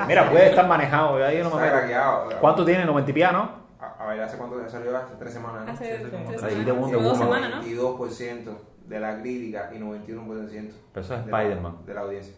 [0.07, 1.77] Mira, puede estar manejado, ahí no me Está meto.
[1.77, 2.29] craqueado.
[2.41, 2.85] ¿Cuánto tiene?
[2.85, 3.62] 90 y pico, ¿no?
[4.03, 4.97] A, ver, ¿hace cuánto salió?
[4.97, 5.71] Hace tres semanas, ¿no?
[5.71, 7.61] Hace Sí, tres semanas, Wonder dos semanas, ¿no?
[7.63, 11.77] 22% de la crítica y 91% Pero eso es de la- Spider-Man.
[11.85, 12.33] de la audiencia.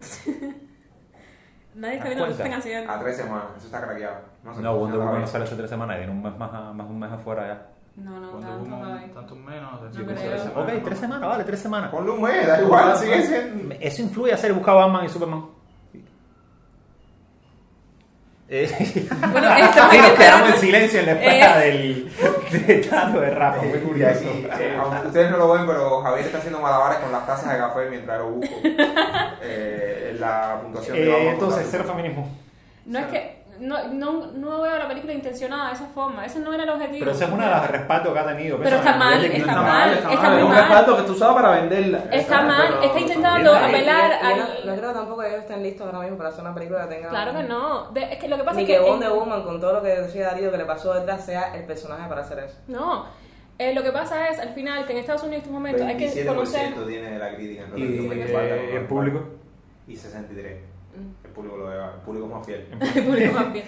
[1.74, 2.92] Nadie está ¿Das viendo están haciendo.
[2.92, 4.16] A tres semanas, eso está craqueado.
[4.60, 7.10] No, Wonder Woman no sale hace tres semanas, viene un mes más, más un mes
[7.10, 7.66] afuera ya.
[7.96, 10.06] No, no, Cuando tanto menos, No sí, creo.
[10.06, 11.90] tres semanas, Ok, tres semanas, vale, tres semanas.
[11.90, 13.74] Ponle un mes, da igual, sigue siendo.
[13.80, 15.44] Eso influye a hacer buscar Batman y Superman.
[18.48, 18.68] Eh,
[19.32, 21.70] Bueno, sí, esto nos quedamos en silencio en la espera Eh.
[21.72, 22.12] del
[22.66, 24.20] de Tato de Rafa, muy Y curioso.
[24.20, 27.52] aquí, eh, aunque ustedes no lo ven, pero Javier está haciendo malabares con las tazas
[27.52, 28.54] de café mientras lo busco.
[29.46, 32.30] Eh, en la puntuación de Eh, Batman entonces, cero feminismo.
[32.86, 33.43] No es que.
[33.64, 36.24] No, no, no veo la película intencionada de esa forma.
[36.26, 36.98] Ese no era el objetivo.
[37.00, 38.58] Pero esa es una de las respaldos que ha tenido.
[38.58, 40.38] Pero está mal, que está no mal, está está mal.
[40.38, 40.58] Es un mal.
[40.58, 41.98] respaldo que tú usabas para venderla.
[42.10, 44.66] Está mal, Pero- está intentando también- apelar Y- y no, al.
[44.66, 47.08] no creo tampoco que ellos estén listos ahora mismo para hacer una película que tenga.
[47.08, 47.90] Claro que no.
[47.92, 48.80] De- es que lo que pasa Ni es que que.
[48.90, 52.06] Wonder Woman, con todo lo que decía Darío que le pasó detrás, sea el personaje
[52.08, 52.56] para hacer eso.
[52.68, 53.06] No.
[53.56, 55.96] Eh, lo que pasa es, al final, que en Estados Unidos en estos momentos hay
[55.96, 56.74] que 27% conocer.
[56.86, 59.20] tiene la crítica en Y, eh, y el público.
[59.86, 60.73] Y 63.
[61.34, 62.66] Público lo ve, el público más fiel.
[62.94, 63.64] el público más bien.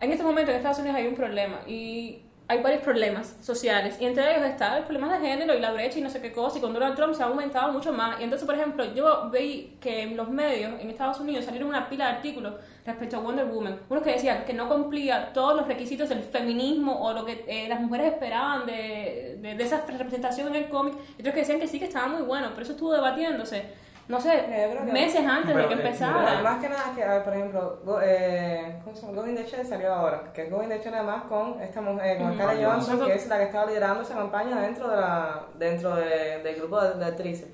[0.00, 4.06] En estos momentos en Estados Unidos hay un problema y hay varios problemas sociales y
[4.06, 6.58] entre ellos está el problema de género y la brecha y no sé qué cosa
[6.58, 9.76] y con Donald Trump se ha aumentado mucho más y entonces por ejemplo yo vi
[9.80, 12.54] que en los medios en Estados Unidos salieron una pila de artículos
[12.84, 17.00] respecto a Wonder Woman unos que decían que no cumplía todos los requisitos del feminismo
[17.00, 20.94] o lo que eh, las mujeres esperaban de, de, de esa representación en el cómic
[21.18, 23.62] y otros que decían que sí que estaba muy bueno pero eso estuvo debatiéndose
[24.10, 26.12] no sé, que- meses antes Pero, de que eh, empezara.
[26.22, 29.20] Más, más que nada que, a ver, por ejemplo, Go, eh, ¿cómo se llama?
[29.22, 32.34] Going the Shell salió ahora, que es Going the Shell además con esta mujer, con.
[32.34, 35.96] Scarlett Ah, Johansson, que es la que estaba liderando esa campaña dentro de la dentro
[35.96, 37.48] de- del grupo de, de actrices.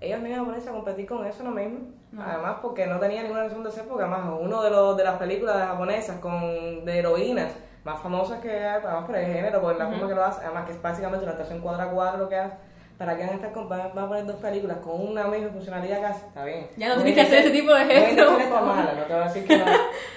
[0.00, 1.78] Ellos no iban a ponerse a competir con eso lo mismo.
[2.12, 2.22] No.
[2.22, 5.16] Además, porque no tenía ninguna razón de ser, porque además uno de los de las
[5.18, 7.52] películas japonesas con de heroínas
[7.84, 9.94] más famosas que hay, además por el género, por la Ujú.
[9.94, 12.36] forma que lo hace, además que es básicamente una estación cuadra a cuadra lo que
[12.36, 12.56] hace.
[12.98, 15.50] ¿Para que van a, estar con, van van a poner dos películas con una misma
[15.50, 16.26] funcionalidad casi?
[16.26, 16.68] Está bien.
[16.78, 18.30] Ya no tienes que hacer ese tipo de gestos.
[18.32, 19.64] Shell está mala, no te voy a decir que no.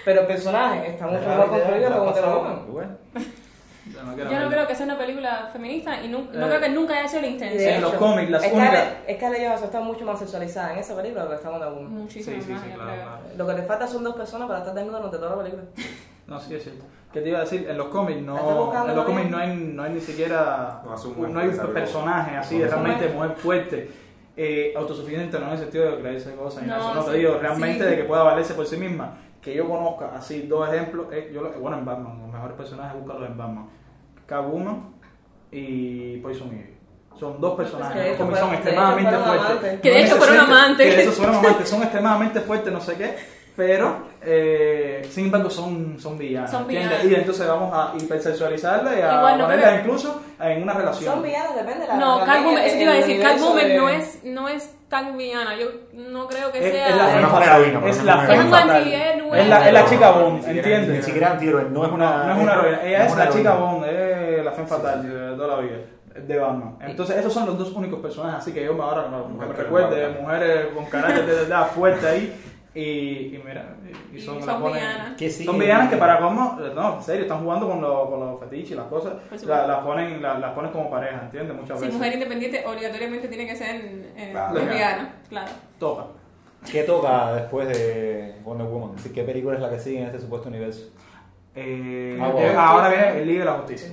[0.06, 2.66] Pero el personaje está mucho mejor que construido ha que como te lo.
[2.72, 2.98] Bueno,
[3.94, 6.62] Yo no Yo no creo que sea una película feminista y nu- no Eh, creo
[6.62, 7.74] que nunca haya sido la intención.
[7.74, 11.36] En los cómics, las únicas- Scarlett Johansson está mucho más sexualizada en esa película que
[11.36, 11.92] está Wonder Woman.
[11.94, 13.20] Muchísimo Sí, sí, más, sí, claro, claro.
[13.36, 15.64] Lo que le falta son dos personas para estar desnudas durante toda la película.
[16.28, 16.84] No, sí, es cierto.
[17.12, 17.68] ¿Qué te iba a decir?
[17.68, 21.12] En los cómics ¿Estás no, en los cómics no hay, no hay ni siquiera No,
[21.26, 23.92] un hay un personaje así, No, realmente mujer fuerte,
[24.38, 27.38] eh, autosuficiente, no en el sentido de creerse cosas, No, eso no sí, te digo,
[27.42, 27.90] realmente sí.
[27.90, 29.18] de que pueda valerse por sí misma.
[29.42, 33.30] Que yo conozca así dos ejemplos, eh, yo bueno, en Batman, los mejores personajes, búscalos
[33.30, 33.70] en Batman.
[34.26, 34.94] Catwoman
[35.52, 36.76] y Poison Ivy.
[37.20, 39.82] Son dos personajes Que son extremadamente fuertes.
[39.82, 40.88] Que de hecho fueron amantes.
[40.88, 43.16] Que de hecho fueron amantes, son extremadamente fuertes, no sé qué,
[43.60, 46.66] pero eh, sin embargo son, son villanas.
[46.66, 47.04] Villanas.
[47.04, 51.14] Y entonces vamos a hipersexualizarla y a Igual no ponerla incluso en una relación.
[51.16, 53.78] Son villanos, depende de la No, también Catwoman, eso te iba a decir, Catwoman de-
[53.78, 56.88] no es, no es tan villana, yo no creo que Es- sea...
[56.90, 57.62] es la fe una fatal.
[57.64, 58.70] heroína, Es la no fe es un fatal.
[58.78, 59.42] antihéroe.
[59.42, 61.06] Es la, es la chica Bond, Ni siquiera- ni ¿entiendes?
[61.06, 62.24] siquiera antihéroe, no es una.
[62.24, 63.72] No es una heroína, ella es una la chica heroína.
[63.72, 65.76] Bond, es la fe fatal de toda la vida,
[66.26, 66.78] de Batman.
[66.82, 69.34] Entonces, esos son los dos únicos personajes, así que yo me ahora me- que me
[69.36, 72.42] Mujer que recuerde, mujeres con carácter de verdad fuerte ahí,
[72.76, 73.76] y, y mira,
[74.12, 74.64] y, y Y son, son.
[75.18, 78.20] Que sí, son villanas que para cómo, no, en serio, están jugando con, los con
[78.20, 79.14] los fetiches y las cosas,
[79.46, 81.56] la- las ponen, la- las ponen como pareja, ¿entiendes?
[81.56, 81.98] Muchas Si veces.
[81.98, 83.76] mujer independiente obligatoriamente tiene que ser
[84.16, 84.54] eh, Claro.
[84.54, 85.52] lesbiana, claro.
[85.80, 86.06] Toca.
[86.72, 88.92] ¿Qué toca después de Wonder Woman?
[89.14, 90.90] ¿Qué película es la que sigue en este supuesto universo?
[91.56, 93.90] Eh, Ah, eh, ahora viene el Liga de la Justicia.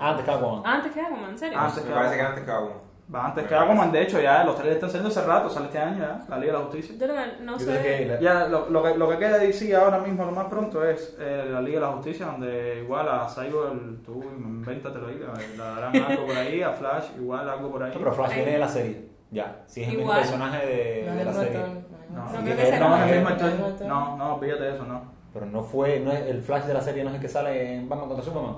[0.00, 0.62] Antes que Aquaman.
[0.66, 1.58] Antes que Aquaman, ¿en serio?
[1.58, 2.38] Antes Me que parece que Aquaman.
[2.38, 2.87] antes cada uno.
[3.14, 5.78] Va antes que Aquaman, de hecho, ya los trailers están saliendo hace rato, sale este
[5.78, 6.94] año ya, la Liga de la Justicia.
[6.98, 7.06] Yo
[7.42, 7.64] no Yo sé...
[7.64, 10.32] creo que la- Ya, lo, lo que, lo que queda de DC ahora mismo, lo
[10.32, 15.06] más pronto, es eh, la Liga de la Justicia, donde igual a Cyborg, tú invéntatelo
[15.08, 17.92] ahí, le darán algo por ahí, a Flash igual algo por ahí.
[17.92, 19.08] No, pero Flash viene de la serie.
[19.30, 21.58] Ya, si es el mismo personaje de, No, de la no, serie.
[21.58, 23.50] no, No, No no, creo que no es el mismo no, actor.
[23.86, 24.16] no, no.
[24.18, 25.02] No, no, de eso, no.
[25.32, 27.74] Pero no fue, no es el Flash de la serie no es el que sale
[27.76, 28.56] en Batman contra Superman.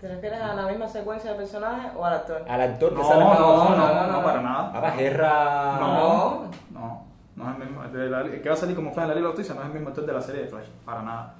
[0.00, 2.44] ¿Te refieres a la misma secuencia de personajes o al actor?
[2.48, 4.72] Al actor que No, sale en no, no, no, no, para nada.
[4.74, 5.76] Ahora Guerra.
[5.80, 7.82] No, no, no es el mismo.
[7.82, 9.60] de la- El que va a salir como Flash en la Liga de Justicia no
[9.62, 11.34] es el mismo actor de la serie de Flash, para nada.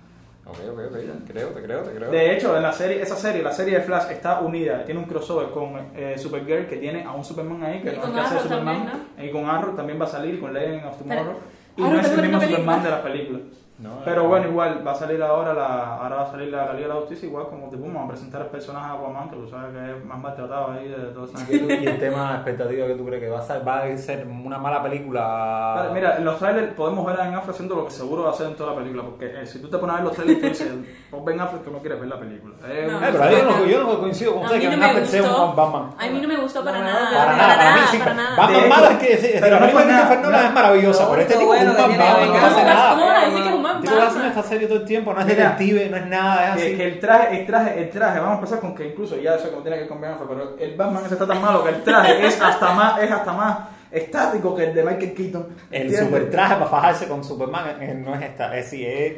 [0.45, 0.97] Ok, ok, ok.
[1.29, 2.11] Creo, te creo, te creo.
[2.11, 5.07] De hecho, en la serie, esa serie, la serie de Flash está unida, tiene un
[5.07, 8.15] crossover con eh, Supergirl que tiene a un Superman ahí que Y no es con
[8.15, 10.97] que hace Superman también, y con Arrow también va a salir y con Legend of
[10.99, 11.35] Tomorrow
[11.77, 12.49] y Arrow no es el mismo película.
[12.59, 13.39] Superman de la película.
[13.79, 14.29] No, Pero no.
[14.29, 16.95] bueno, igual va a salir ahora la, ahora va a salir la, la Liga de
[16.95, 19.73] la Justicia igual como te vamos a presentar el personaje de Aquaman que tú sabes
[19.73, 23.07] que es más maltratado ahí de todo ¿Y tú- y el tema expectativa que tú
[23.07, 25.75] crees que va a ser, va a ser una mala película.
[25.77, 28.31] Vale, mira, en los trailers podemos ver a Ben Affleck haciendo lo que seguro va
[28.31, 30.15] a hacer en toda la película, porque eh, si tú te pones a ver los
[30.17, 30.73] trailers, tú dices,
[31.13, 32.55] por Ben Affleck que no quieres ver la película.
[32.67, 32.99] Eh, No.
[32.99, 34.87] Eh, pero yo no, yo no coincido con A usted mí que no Ben me
[34.87, 35.47] Affleck sea gustó.
[35.51, 35.91] un Batman.
[35.99, 37.11] A mí no me gustó para No, nada.
[37.17, 37.99] Para nada, para mí sí.
[37.99, 38.37] para nada.
[38.37, 38.59] Batman
[39.01, 40.49] hecho, es que pero la no película de nada, Nolan no.
[40.49, 43.68] es maravillosa, Lo pero este tipo es un Batman, no hace ¿Cómo vas- nada.
[43.81, 44.27] ¿Cómo vas a decir que es un El tipo Batman?
[44.27, 46.77] esta serie todo el tiempo, no es Mira, detective, no es nada, es que, así.
[46.77, 49.51] que el traje, el traje, el traje, vamos a empezar con que incluso ya eso
[49.51, 51.63] que no tiene que ver con Ben Affleck, pero el Batman ese está tan malo
[51.65, 53.59] que el traje es hasta más, es hasta más
[53.91, 55.47] estático que el de Michael Keaton.
[55.71, 56.01] El ¿entiendes?
[56.09, 59.13] super traje para fajarse con Superman eh, no es esta, es sí, es.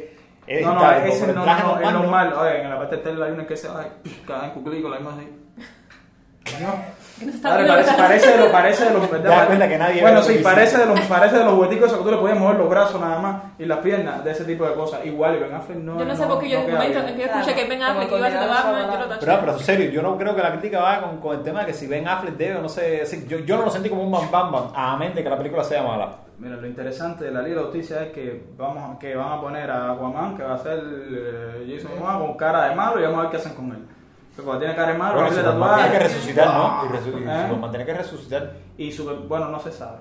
[0.47, 1.99] es No, no, estático, ese no, es normal no.
[1.99, 2.33] normal.
[2.33, 3.85] Oye, en la parte de hay una que se va
[4.25, 5.27] cada en cuclí con la misma así.
[6.61, 6.73] No.
[7.41, 10.33] Parece, parece de los, parece de los, Te das cuenta que nadie Bueno, lo que
[10.37, 12.69] sí, parece de los, parece de los jugueticos esos que tú le podías mover los
[12.69, 15.05] brazos nada más y las piernas, de ese tipo de cosas.
[15.05, 15.99] Igual, y Ben Affleck no.
[15.99, 17.83] Yo no sé por qué yo en queda momento en que yo escuché que Ben
[17.83, 19.25] Affleck iba a ser Batman, yo lo taché.
[19.25, 21.59] Pero, pero en serio, yo no creo que la crítica va con, con el tema
[21.61, 23.03] de que si Ben Affleck debe o no sé.
[23.27, 25.63] yo, yo no lo sentí como un Bam Bam Bam, a mente que la película
[25.63, 26.09] sea mala.
[26.39, 29.31] Mira, lo interesante de la Liga de la Justicia es que vamos a- que van
[29.33, 32.99] a poner a Aquaman, que va a ser eh, Jason Momoa con cara de malo
[32.99, 33.85] y vamos a ver qué hacen con él.
[34.43, 36.81] Cuando tiene cara de malo, Bueno, tiene Superman que resucitar, ¿no?
[36.85, 37.43] Y, resu- y ¿Eh?
[37.47, 38.51] Superman tiene que resucitar.
[38.77, 39.97] Y super, bueno, no se sabe.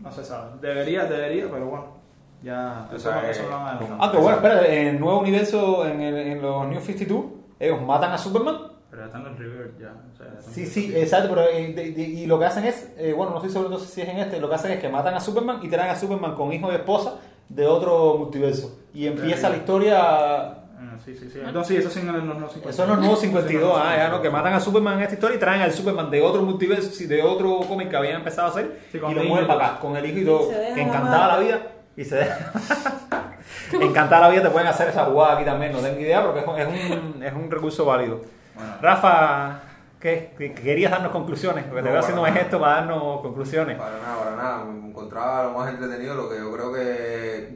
[0.00, 0.50] No se sabe.
[0.60, 2.00] Debería, debería, pero bueno.
[2.42, 3.98] Ya, O eso, sea, eso eh, lo van a adelantar.
[4.00, 7.24] Ah, pero bueno, espera, en el nuevo universo, en, el, en los New 52,
[7.58, 8.56] ellos matan a Superman.
[8.90, 9.88] Pero ya están en River ya.
[10.12, 12.64] o sea, ya están- Sí, sí, exacto, pero eh, de- de- y lo que hacen
[12.64, 14.80] es, eh, bueno, no estoy seguro entonces si es en este, lo que hacen es
[14.80, 17.16] que matan a Superman y traen a Superman con hijo y esposa
[17.48, 18.78] de otro multiverso.
[18.94, 21.40] Y empieza la historia Eh, sí, sí, sí.
[21.52, 22.70] No, sí, eso sí en los nuevos 52.
[22.74, 24.22] Eso son los nuevos 52, ah, ya, ¿no?
[24.22, 27.22] Que matan a Superman en esta historia y traen al Superman de otro multiverso, de
[27.22, 30.06] otro cómic que habían empezado a hacer Sí, y lo mueven para acá, con el
[30.06, 30.48] hijo y todo.
[30.50, 31.60] Que encantada la vida
[31.96, 32.52] y se deja.
[33.72, 36.46] encantada la vida te pueden hacer esa jugada aquí también, no tengo idea, porque es
[36.46, 38.22] un, es un, es un recurso válido.
[38.54, 38.72] Bueno.
[38.80, 39.60] Rafa,
[40.00, 40.32] ¿qué?
[40.38, 41.64] ¿Qué- querías darnos conclusiones?
[41.64, 43.76] Porque te No, veo haciendo un gesto para darnos conclusiones.
[43.78, 44.64] Para nada, para nada.
[44.64, 46.80] Me encontraba lo más entretenido, lo que yo creo que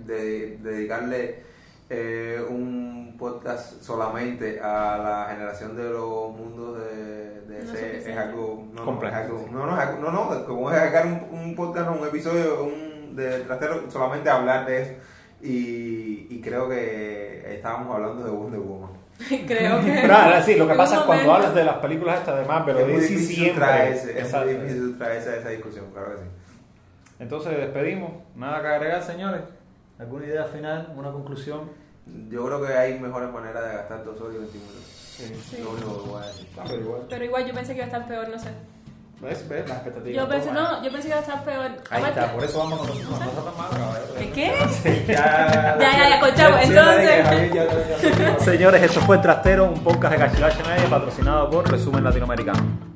[0.04, 1.53] de- dedicarle
[1.90, 8.16] eh, un podcast solamente a la generación de los mundos de, de No ese es
[8.18, 8.66] algo...
[8.72, 9.14] No, no, Complejo.
[9.16, 12.06] es algo- no, no, es algo- no, no, como es sacar un, un podcast, un
[12.06, 14.92] episodio un, de trastero, solamente hablar de eso.
[15.42, 18.90] Y, y creo que estábamos hablando de Wonder Woman.
[19.46, 19.98] Creo que.
[20.02, 22.44] Pero ahora sí, lo que pasa es cuando momento- hablas de las películas estas de
[22.46, 23.64] Marvel es muy difícil siempre.
[23.64, 24.46] traerse, es Exacto.
[24.46, 26.24] muy difícil traerse a esa discusión, claro que sí.
[27.20, 28.10] Entonces despedimos.
[28.34, 29.42] Nada que agregar, señores.
[29.98, 30.92] ¿Alguna idea final?
[30.96, 31.70] ¿Una conclusión?
[32.28, 34.82] Yo creo que hay mejores maneras de gastar dos horas y 20 minutos.
[34.84, 35.32] Sí.
[35.64, 36.46] Voy a decir.
[36.58, 37.00] Ah, pero igual.
[37.08, 38.48] Pero igual yo pensé que iba a estar peor, no sé.
[39.20, 39.48] ¿Ves?
[39.48, 39.68] ¿Ves?
[39.68, 40.22] La expectativa.
[40.22, 41.64] Yo pensé, no, yo pensé que iba a estar peor.
[41.88, 43.20] Ahí Aparte- está, por eso vamos con nosotros.
[43.20, 43.70] No está tan mal.
[44.18, 45.04] ¿Qué qué?
[45.12, 48.44] Ya, Ya, ya, ya, conchavo, entonces.
[48.44, 52.93] Señores, esto fue El Trastero, un podcast de Cachivache Media patrocinado por Resumen Latinoamericano.